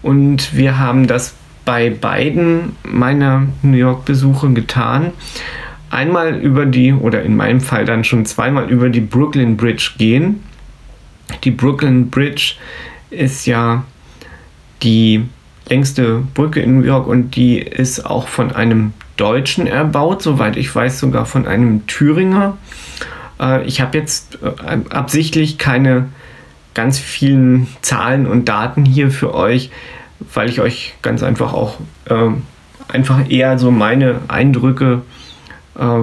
Und 0.00 0.56
wir 0.56 0.78
haben 0.78 1.06
das 1.06 1.34
bei 1.66 1.90
beiden 1.90 2.76
meiner 2.82 3.46
New 3.60 3.76
York-Besuche 3.76 4.50
getan. 4.54 5.12
Einmal 5.90 6.36
über 6.36 6.64
die, 6.64 6.94
oder 6.94 7.22
in 7.22 7.36
meinem 7.36 7.60
Fall 7.60 7.84
dann 7.84 8.04
schon 8.04 8.24
zweimal 8.24 8.70
über 8.70 8.88
die 8.88 9.00
Brooklyn 9.00 9.56
Bridge 9.56 9.92
gehen. 9.98 10.42
Die 11.44 11.50
Brooklyn 11.50 12.08
Bridge 12.08 12.54
ist 13.10 13.46
ja 13.46 13.84
die 14.82 15.26
längste 15.68 16.22
Brücke 16.34 16.60
in 16.60 16.78
New 16.78 16.86
York 16.86 17.06
und 17.06 17.36
die 17.36 17.58
ist 17.58 18.06
auch 18.06 18.28
von 18.28 18.52
einem 18.52 18.92
Deutschen 19.18 19.66
erbaut, 19.66 20.22
soweit 20.22 20.56
ich 20.56 20.74
weiß, 20.74 20.98
sogar 20.98 21.26
von 21.26 21.46
einem 21.46 21.86
Thüringer. 21.86 22.56
Äh, 23.38 23.64
ich 23.66 23.82
habe 23.82 23.98
jetzt 23.98 24.38
äh, 24.42 24.78
absichtlich 24.88 25.58
keine 25.58 26.06
ganz 26.72 26.98
vielen 26.98 27.66
Zahlen 27.82 28.26
und 28.26 28.48
Daten 28.48 28.84
hier 28.84 29.10
für 29.10 29.34
euch, 29.34 29.70
weil 30.32 30.48
ich 30.48 30.60
euch 30.60 30.94
ganz 31.02 31.22
einfach 31.22 31.52
auch 31.52 31.78
äh, 32.06 32.30
einfach 32.88 33.28
eher 33.28 33.58
so 33.58 33.70
meine 33.70 34.20
Eindrücke 34.28 35.02
äh, 35.78 36.00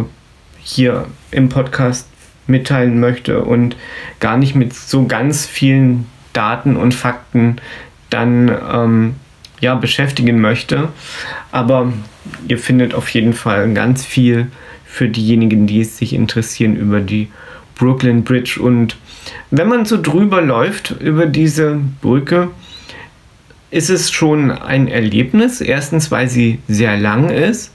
hier 0.61 1.05
im 1.31 1.49
Podcast 1.49 2.09
mitteilen 2.47 2.99
möchte 2.99 3.41
und 3.41 3.75
gar 4.19 4.37
nicht 4.37 4.55
mit 4.55 4.73
so 4.73 5.05
ganz 5.05 5.45
vielen 5.45 6.07
Daten 6.33 6.75
und 6.75 6.93
Fakten 6.93 7.57
dann 8.09 8.49
ähm, 8.71 9.15
ja, 9.65 9.75
beschäftigen 9.75 10.39
möchte. 10.39 10.89
Aber 11.51 11.91
ihr 12.47 12.57
findet 12.57 12.93
auf 12.93 13.09
jeden 13.09 13.33
Fall 13.33 13.73
ganz 13.73 14.05
viel 14.05 14.47
für 14.85 15.09
diejenigen, 15.09 15.67
die 15.67 15.81
es 15.81 15.97
sich 15.97 16.13
interessieren 16.13 16.75
über 16.75 17.01
die 17.01 17.27
Brooklyn 17.75 18.23
Bridge 18.23 18.61
und 18.61 18.95
wenn 19.51 19.67
man 19.67 19.85
so 19.85 20.01
drüber 20.01 20.41
läuft 20.41 20.95
über 21.01 21.25
diese 21.25 21.79
Brücke, 22.01 22.49
ist 23.71 23.89
es 23.89 24.11
schon 24.11 24.51
ein 24.51 24.87
Erlebnis. 24.87 25.61
Erstens, 25.61 26.11
weil 26.11 26.29
sie 26.29 26.59
sehr 26.67 26.97
lang 26.97 27.29
ist 27.29 27.71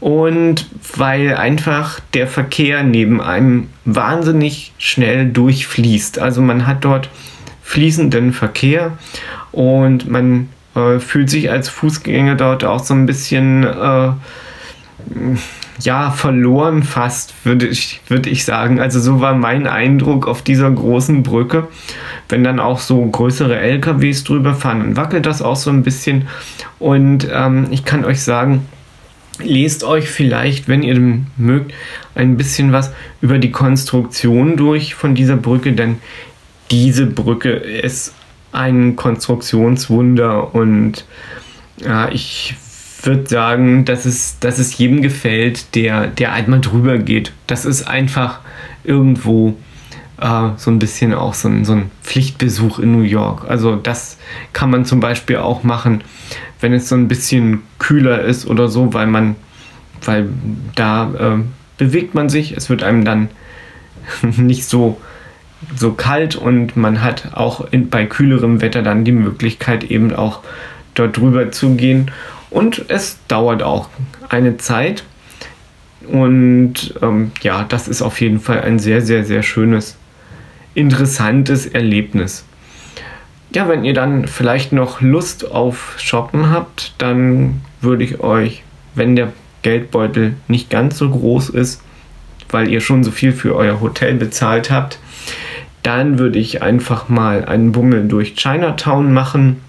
und 0.00 0.68
weil 0.96 1.36
einfach 1.36 2.00
der 2.14 2.26
Verkehr 2.26 2.82
neben 2.82 3.20
einem 3.20 3.68
wahnsinnig 3.84 4.72
schnell 4.78 5.26
durchfließt. 5.26 6.18
Also 6.18 6.42
man 6.42 6.66
hat 6.66 6.84
dort 6.84 7.08
fließenden 7.62 8.32
Verkehr 8.32 8.98
und 9.52 10.10
man 10.10 10.48
äh, 10.74 10.98
fühlt 10.98 11.30
sich 11.30 11.50
als 11.50 11.68
Fußgänger 11.68 12.34
dort 12.34 12.64
auch 12.64 12.82
so 12.82 12.94
ein 12.94 13.06
bisschen 13.06 13.64
äh, 13.64 14.12
ja 15.80 16.10
verloren 16.10 16.82
fast 16.82 17.34
würde 17.44 17.66
ich 17.66 18.00
würde 18.08 18.30
ich 18.30 18.44
sagen. 18.44 18.80
Also 18.80 19.00
so 19.00 19.20
war 19.20 19.34
mein 19.34 19.66
Eindruck 19.66 20.28
auf 20.28 20.42
dieser 20.42 20.70
großen 20.70 21.22
Brücke. 21.22 21.68
Wenn 22.28 22.44
dann 22.44 22.60
auch 22.60 22.78
so 22.78 23.04
größere 23.04 23.58
LKWs 23.58 24.24
drüber 24.24 24.54
fahren 24.54 24.80
dann 24.80 24.96
wackelt 24.96 25.26
das 25.26 25.42
auch 25.42 25.56
so 25.56 25.70
ein 25.70 25.82
bisschen. 25.82 26.28
Und 26.78 27.28
ähm, 27.32 27.66
ich 27.70 27.84
kann 27.84 28.04
euch 28.04 28.22
sagen 28.22 28.66
lest 29.38 29.84
euch 29.84 30.08
vielleicht, 30.08 30.68
wenn 30.68 30.82
ihr 30.82 30.98
mögt, 31.36 31.72
ein 32.14 32.36
bisschen 32.36 32.72
was 32.72 32.92
über 33.20 33.38
die 33.38 33.50
Konstruktion 33.50 34.56
durch 34.56 34.94
von 34.94 35.14
dieser 35.14 35.36
Brücke, 35.36 35.72
denn 35.72 35.96
diese 36.70 37.06
Brücke 37.06 37.50
ist 37.50 38.14
ein 38.52 38.96
Konstruktionswunder 38.96 40.54
und 40.54 41.04
ja, 41.78 42.08
ich 42.10 42.54
würde 43.02 43.26
sagen, 43.28 43.84
dass 43.84 44.04
es, 44.04 44.38
dass 44.38 44.58
es 44.58 44.76
jedem 44.78 45.02
gefällt, 45.02 45.74
der, 45.74 46.06
der 46.06 46.32
einmal 46.32 46.60
drüber 46.60 46.98
geht. 46.98 47.32
Das 47.46 47.64
ist 47.64 47.82
einfach 47.88 48.40
irgendwo 48.84 49.56
äh, 50.20 50.50
so 50.56 50.70
ein 50.70 50.78
bisschen 50.78 51.12
auch 51.14 51.34
so 51.34 51.48
ein, 51.48 51.64
so 51.64 51.72
ein 51.72 51.90
Pflichtbesuch 52.02 52.78
in 52.78 52.92
New 52.92 53.02
York. 53.02 53.44
Also 53.48 53.76
das 53.76 54.18
kann 54.52 54.70
man 54.70 54.84
zum 54.84 55.00
Beispiel 55.00 55.38
auch 55.38 55.64
machen, 55.64 56.04
wenn 56.60 56.72
es 56.72 56.88
so 56.88 56.94
ein 56.94 57.08
bisschen 57.08 57.62
kühler 57.78 58.22
ist 58.22 58.46
oder 58.46 58.68
so, 58.68 58.94
weil 58.94 59.08
man, 59.08 59.34
weil 60.04 60.28
da 60.76 61.10
äh, 61.12 61.42
bewegt 61.76 62.14
man 62.14 62.28
sich, 62.28 62.56
es 62.56 62.70
wird 62.70 62.84
einem 62.84 63.04
dann 63.04 63.28
nicht 64.22 64.64
so 64.66 65.00
so 65.76 65.92
kalt 65.92 66.36
und 66.36 66.76
man 66.76 67.02
hat 67.02 67.30
auch 67.34 67.72
in, 67.72 67.88
bei 67.88 68.06
kühlerem 68.06 68.60
Wetter 68.60 68.82
dann 68.82 69.04
die 69.04 69.12
Möglichkeit 69.12 69.84
eben 69.84 70.14
auch 70.14 70.40
dort 70.94 71.16
drüber 71.16 71.50
zu 71.50 71.74
gehen 71.74 72.10
und 72.50 72.84
es 72.88 73.18
dauert 73.28 73.62
auch 73.62 73.88
eine 74.28 74.56
Zeit 74.56 75.04
und 76.08 76.94
ähm, 77.00 77.32
ja, 77.42 77.64
das 77.68 77.88
ist 77.88 78.02
auf 78.02 78.20
jeden 78.20 78.40
Fall 78.40 78.62
ein 78.62 78.78
sehr, 78.78 79.02
sehr, 79.02 79.24
sehr 79.24 79.42
schönes, 79.42 79.96
interessantes 80.74 81.66
Erlebnis. 81.66 82.44
Ja, 83.54 83.68
wenn 83.68 83.84
ihr 83.84 83.94
dann 83.94 84.26
vielleicht 84.26 84.72
noch 84.72 85.00
Lust 85.00 85.50
auf 85.50 85.94
Shoppen 85.98 86.50
habt, 86.50 86.94
dann 86.98 87.60
würde 87.80 88.04
ich 88.04 88.20
euch, 88.20 88.62
wenn 88.94 89.14
der 89.14 89.32
Geldbeutel 89.62 90.34
nicht 90.48 90.70
ganz 90.70 90.98
so 90.98 91.10
groß 91.10 91.50
ist, 91.50 91.82
weil 92.50 92.68
ihr 92.68 92.80
schon 92.80 93.04
so 93.04 93.10
viel 93.10 93.32
für 93.32 93.54
euer 93.54 93.80
Hotel 93.80 94.14
bezahlt 94.14 94.70
habt, 94.70 94.98
dann 95.82 96.18
würde 96.18 96.38
ich 96.38 96.62
einfach 96.62 97.08
mal 97.08 97.44
einen 97.44 97.72
Bummel 97.72 98.06
durch 98.08 98.34
Chinatown 98.34 99.12
machen. 99.12 99.60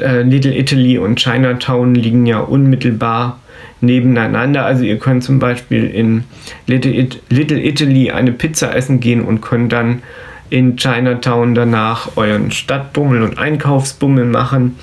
Äh, 0.00 0.22
Little 0.22 0.56
Italy 0.56 0.98
und 0.98 1.18
Chinatown 1.18 1.94
liegen 1.94 2.26
ja 2.26 2.40
unmittelbar 2.40 3.40
nebeneinander. 3.80 4.64
Also 4.64 4.84
ihr 4.84 4.98
könnt 4.98 5.24
zum 5.24 5.38
Beispiel 5.38 5.86
in 5.86 6.24
Little, 6.66 6.92
It 6.92 7.22
Little 7.30 7.62
Italy 7.62 8.10
eine 8.10 8.32
Pizza 8.32 8.74
essen 8.74 9.00
gehen 9.00 9.22
und 9.22 9.40
könnt 9.40 9.72
dann 9.72 10.02
in 10.50 10.76
Chinatown 10.76 11.54
danach 11.54 12.16
euren 12.16 12.50
Stadtbummel 12.50 13.22
und 13.22 13.38
Einkaufsbummel 13.38 14.24
machen. 14.24 14.76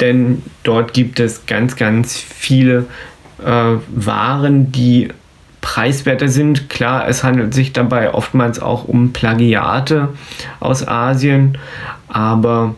Denn 0.00 0.42
dort 0.62 0.94
gibt 0.94 1.20
es 1.20 1.46
ganz, 1.46 1.76
ganz 1.76 2.16
viele 2.16 2.86
äh, 3.44 3.76
Waren, 3.88 4.72
die 4.72 5.08
preiswerter 5.62 6.28
sind. 6.28 6.68
Klar, 6.68 7.08
es 7.08 7.24
handelt 7.24 7.54
sich 7.54 7.72
dabei 7.72 8.12
oftmals 8.12 8.60
auch 8.60 8.84
um 8.84 9.14
Plagiate 9.14 10.10
aus 10.60 10.86
Asien, 10.86 11.56
aber 12.08 12.74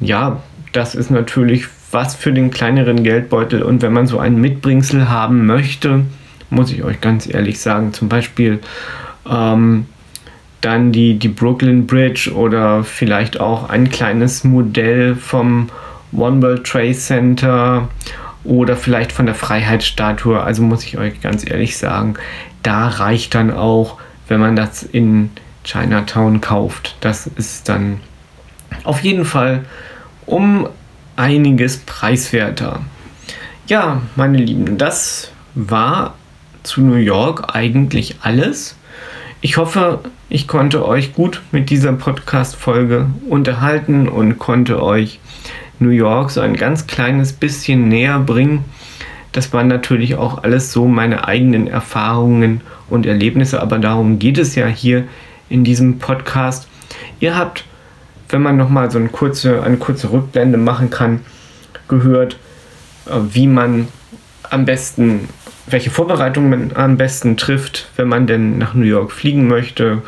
ja, 0.00 0.40
das 0.72 0.94
ist 0.94 1.10
natürlich 1.10 1.66
was 1.90 2.14
für 2.14 2.32
den 2.32 2.50
kleineren 2.50 3.02
Geldbeutel 3.02 3.62
und 3.62 3.82
wenn 3.82 3.92
man 3.92 4.06
so 4.06 4.18
ein 4.18 4.40
Mitbringsel 4.40 5.10
haben 5.10 5.44
möchte, 5.44 6.04
muss 6.48 6.72
ich 6.72 6.84
euch 6.84 7.00
ganz 7.00 7.28
ehrlich 7.28 7.60
sagen, 7.60 7.92
zum 7.92 8.08
Beispiel 8.08 8.60
ähm, 9.28 9.86
dann 10.60 10.92
die, 10.92 11.18
die 11.18 11.28
Brooklyn 11.28 11.86
Bridge 11.86 12.32
oder 12.32 12.84
vielleicht 12.84 13.40
auch 13.40 13.68
ein 13.68 13.90
kleines 13.90 14.44
Modell 14.44 15.16
vom 15.16 15.68
One 16.12 16.42
World 16.42 16.64
Trade 16.64 16.94
Center 16.94 17.88
oder 18.44 18.76
vielleicht 18.76 19.12
von 19.12 19.26
der 19.26 19.34
Freiheitsstatue. 19.34 20.40
Also 20.42 20.62
muss 20.62 20.84
ich 20.84 20.98
euch 20.98 21.20
ganz 21.20 21.48
ehrlich 21.48 21.76
sagen, 21.76 22.14
da 22.62 22.88
reicht 22.88 23.34
dann 23.34 23.52
auch, 23.52 23.98
wenn 24.28 24.40
man 24.40 24.56
das 24.56 24.82
in 24.82 25.30
Chinatown 25.64 26.40
kauft. 26.40 26.96
Das 27.00 27.26
ist 27.26 27.68
dann 27.68 28.00
auf 28.84 29.00
jeden 29.00 29.24
Fall 29.24 29.64
um 30.26 30.68
einiges 31.16 31.78
preiswerter. 31.78 32.80
Ja, 33.66 34.00
meine 34.16 34.38
Lieben, 34.38 34.78
das 34.78 35.32
war 35.54 36.14
zu 36.62 36.80
New 36.80 36.94
York 36.94 37.54
eigentlich 37.54 38.16
alles. 38.22 38.76
Ich 39.40 39.56
hoffe, 39.56 40.00
ich 40.28 40.46
konnte 40.46 40.86
euch 40.86 41.12
gut 41.14 41.42
mit 41.50 41.70
dieser 41.70 41.92
Podcast-Folge 41.92 43.06
unterhalten 43.28 44.08
und 44.08 44.38
konnte 44.38 44.82
euch 44.82 45.18
New 45.80 45.90
York 45.90 46.30
so 46.30 46.40
ein 46.40 46.54
ganz 46.54 46.86
kleines 46.86 47.32
bisschen 47.32 47.88
näher 47.88 48.18
bringen. 48.20 48.64
Das 49.32 49.52
waren 49.52 49.68
natürlich 49.68 50.16
auch 50.16 50.42
alles 50.42 50.72
so 50.72 50.86
meine 50.86 51.26
eigenen 51.26 51.66
Erfahrungen 51.66 52.60
und 52.88 53.06
Erlebnisse, 53.06 53.60
aber 53.60 53.78
darum 53.78 54.18
geht 54.18 54.38
es 54.38 54.54
ja 54.54 54.66
hier 54.66 55.04
in 55.48 55.64
diesem 55.64 55.98
Podcast. 55.98 56.68
Ihr 57.20 57.36
habt, 57.36 57.64
wenn 58.28 58.42
man 58.42 58.56
nochmal 58.56 58.90
so 58.90 58.98
eine 58.98 59.08
kurze, 59.08 59.62
eine 59.62 59.76
kurze 59.76 60.12
Rückblende 60.12 60.58
machen 60.58 60.90
kann, 60.90 61.20
gehört, 61.88 62.38
äh, 63.06 63.12
wie 63.32 63.46
man 63.46 63.88
am 64.48 64.64
besten, 64.64 65.28
welche 65.66 65.90
Vorbereitungen 65.90 66.50
man 66.50 66.72
am 66.74 66.96
besten 66.96 67.36
trifft, 67.36 67.88
wenn 67.96 68.08
man 68.08 68.26
denn 68.26 68.58
nach 68.58 68.74
New 68.74 68.84
York 68.84 69.12
fliegen 69.12 69.48
möchte. 69.48 70.02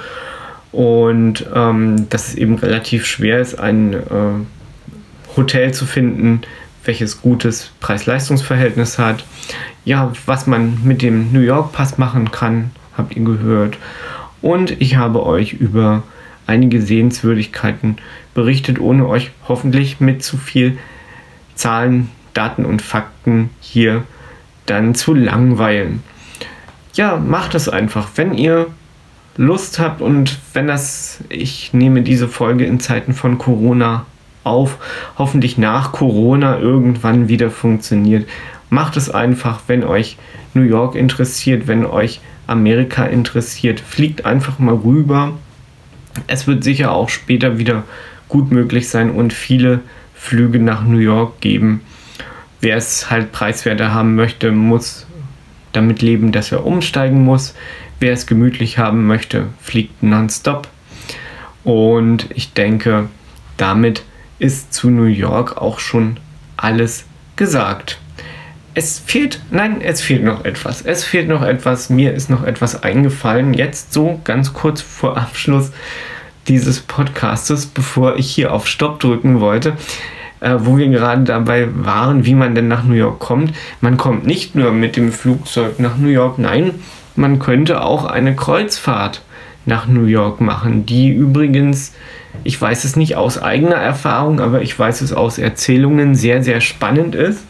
Und 0.72 1.46
ähm, 1.54 2.08
dass 2.08 2.28
es 2.28 2.34
eben 2.34 2.56
relativ 2.56 3.06
schwer 3.06 3.40
ist, 3.40 3.58
ein 3.58 3.92
äh, 3.92 3.98
Hotel 5.36 5.72
zu 5.72 5.86
finden, 5.86 6.42
welches 6.84 7.22
gutes 7.22 7.72
Preis-Leistungs-Verhältnis 7.80 8.98
hat. 8.98 9.24
Ja, 9.84 10.12
was 10.26 10.46
man 10.46 10.78
mit 10.84 11.02
dem 11.02 11.32
New 11.32 11.40
York 11.40 11.72
Pass 11.72 11.98
machen 11.98 12.30
kann, 12.30 12.70
habt 12.96 13.16
ihr 13.16 13.24
gehört. 13.24 13.78
Und 14.40 14.80
ich 14.80 14.96
habe 14.96 15.24
euch 15.24 15.52
über 15.52 16.02
einige 16.46 16.82
Sehenswürdigkeiten 16.82 17.96
berichtet, 18.34 18.80
ohne 18.80 19.06
euch 19.08 19.30
hoffentlich 19.48 20.00
mit 20.00 20.22
zu 20.22 20.36
viel 20.36 20.78
Zahlen, 21.54 22.10
Daten 22.34 22.64
und 22.64 22.82
Fakten 22.82 23.50
hier 23.60 24.04
dann 24.66 24.94
zu 24.94 25.14
langweilen. 25.14 26.02
Ja, 26.94 27.16
macht 27.16 27.54
es 27.54 27.68
einfach. 27.68 28.08
Wenn 28.16 28.34
ihr 28.34 28.66
Lust 29.36 29.78
habt 29.78 30.00
und 30.00 30.38
wenn 30.52 30.66
das, 30.66 31.20
ich 31.28 31.72
nehme 31.72 32.02
diese 32.02 32.28
Folge 32.28 32.66
in 32.66 32.80
Zeiten 32.80 33.14
von 33.14 33.38
Corona 33.38 34.06
auf, 34.44 34.78
hoffentlich 35.18 35.58
nach 35.58 35.92
Corona 35.92 36.58
irgendwann 36.58 37.28
wieder 37.28 37.50
funktioniert. 37.50 38.28
Macht 38.70 38.96
es 38.96 39.10
einfach, 39.10 39.60
wenn 39.66 39.84
euch 39.84 40.16
New 40.54 40.62
York 40.62 40.94
interessiert, 40.94 41.66
wenn 41.66 41.84
euch 41.84 42.20
Amerika 42.46 43.04
interessiert, 43.04 43.80
fliegt 43.80 44.24
einfach 44.24 44.58
mal 44.58 44.74
rüber. 44.74 45.32
Es 46.26 46.46
wird 46.46 46.64
sicher 46.64 46.92
auch 46.92 47.08
später 47.08 47.58
wieder 47.58 47.84
gut 48.28 48.50
möglich 48.50 48.88
sein 48.88 49.10
und 49.10 49.32
viele 49.32 49.80
Flüge 50.14 50.58
nach 50.58 50.84
New 50.84 50.98
York 50.98 51.40
geben. 51.40 51.80
Wer 52.60 52.76
es 52.76 53.10
halt 53.10 53.32
preiswerter 53.32 53.92
haben 53.92 54.14
möchte, 54.14 54.52
muss 54.52 55.06
damit 55.72 56.02
leben, 56.02 56.32
dass 56.32 56.52
er 56.52 56.64
umsteigen 56.64 57.24
muss. 57.24 57.54
Wer 57.98 58.12
es 58.12 58.26
gemütlich 58.26 58.78
haben 58.78 59.06
möchte, 59.06 59.46
fliegt 59.60 60.02
nonstop. 60.02 60.68
Und 61.64 62.28
ich 62.34 62.52
denke, 62.52 63.08
damit 63.56 64.02
ist 64.42 64.74
zu 64.74 64.90
New 64.90 65.04
York 65.04 65.56
auch 65.56 65.78
schon 65.78 66.18
alles 66.56 67.04
gesagt. 67.36 67.98
Es 68.74 68.98
fehlt, 68.98 69.40
nein, 69.50 69.80
es 69.80 70.00
fehlt 70.00 70.24
noch 70.24 70.44
etwas. 70.44 70.82
Es 70.82 71.04
fehlt 71.04 71.28
noch 71.28 71.42
etwas. 71.42 71.90
Mir 71.90 72.12
ist 72.12 72.28
noch 72.28 72.42
etwas 72.42 72.82
eingefallen. 72.82 73.54
Jetzt 73.54 73.92
so 73.92 74.20
ganz 74.24 74.52
kurz 74.52 74.80
vor 74.80 75.16
Abschluss 75.16 75.70
dieses 76.48 76.80
Podcastes, 76.80 77.66
bevor 77.66 78.16
ich 78.16 78.30
hier 78.30 78.52
auf 78.52 78.66
Stopp 78.66 78.98
drücken 78.98 79.40
wollte, 79.40 79.76
äh, 80.40 80.56
wo 80.58 80.76
wir 80.76 80.88
gerade 80.88 81.22
dabei 81.22 81.68
waren, 81.72 82.24
wie 82.24 82.34
man 82.34 82.56
denn 82.56 82.66
nach 82.66 82.82
New 82.82 82.94
York 82.94 83.20
kommt. 83.20 83.54
Man 83.80 83.96
kommt 83.96 84.26
nicht 84.26 84.56
nur 84.56 84.72
mit 84.72 84.96
dem 84.96 85.12
Flugzeug 85.12 85.78
nach 85.78 85.98
New 85.98 86.08
York, 86.08 86.38
nein, 86.38 86.74
man 87.14 87.38
könnte 87.38 87.82
auch 87.82 88.06
eine 88.06 88.34
Kreuzfahrt 88.34 89.22
nach 89.66 89.86
New 89.86 90.04
York 90.04 90.40
machen, 90.40 90.86
die 90.86 91.10
übrigens, 91.10 91.94
ich 92.44 92.60
weiß 92.60 92.84
es 92.84 92.96
nicht 92.96 93.16
aus 93.16 93.40
eigener 93.40 93.76
Erfahrung, 93.76 94.40
aber 94.40 94.62
ich 94.62 94.76
weiß 94.78 95.00
es 95.02 95.12
aus 95.12 95.38
Erzählungen, 95.38 96.14
sehr, 96.14 96.42
sehr 96.42 96.60
spannend 96.60 97.14
ist, 97.14 97.44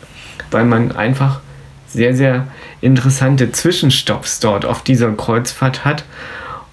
weil 0.50 0.64
man 0.64 0.92
einfach 0.92 1.40
sehr, 1.86 2.14
sehr 2.14 2.48
interessante 2.80 3.52
Zwischenstopps 3.52 4.40
dort 4.40 4.64
auf 4.64 4.82
dieser 4.82 5.12
Kreuzfahrt 5.12 5.84
hat. 5.84 6.04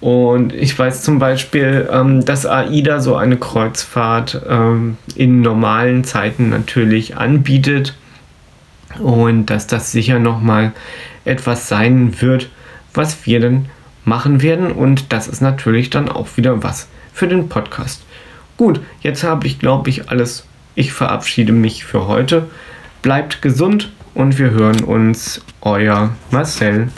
Und 0.00 0.54
ich 0.54 0.78
weiß 0.78 1.02
zum 1.02 1.18
Beispiel, 1.18 1.88
ähm, 1.92 2.24
dass 2.24 2.46
AIDA 2.46 3.00
so 3.00 3.16
eine 3.16 3.36
Kreuzfahrt 3.36 4.42
ähm, 4.48 4.96
in 5.14 5.42
normalen 5.42 6.04
Zeiten 6.04 6.48
natürlich 6.48 7.18
anbietet 7.18 7.94
und 8.98 9.46
dass 9.46 9.66
das 9.66 9.92
sicher 9.92 10.18
nochmal 10.18 10.72
etwas 11.26 11.68
sein 11.68 12.20
wird, 12.22 12.48
was 12.94 13.26
wir 13.26 13.40
dann 13.40 13.66
machen 14.10 14.42
werden. 14.42 14.72
Und 14.72 15.12
das 15.12 15.28
ist 15.28 15.40
natürlich 15.40 15.88
dann 15.88 16.08
auch 16.08 16.36
wieder 16.36 16.62
was 16.64 16.88
für 17.14 17.28
den 17.28 17.48
Podcast. 17.48 18.02
Gut, 18.58 18.80
jetzt 19.00 19.22
habe 19.22 19.46
ich, 19.46 19.58
glaube 19.58 19.88
ich, 19.88 20.10
alles. 20.10 20.44
Ich 20.74 20.92
verabschiede 20.92 21.52
mich 21.52 21.84
für 21.84 22.08
heute. 22.08 22.50
Bleibt 23.02 23.40
gesund 23.40 23.92
und 24.12 24.38
wir 24.38 24.50
hören 24.50 24.82
uns. 24.84 25.42
Euer 25.62 26.10
Marcel. 26.30 26.88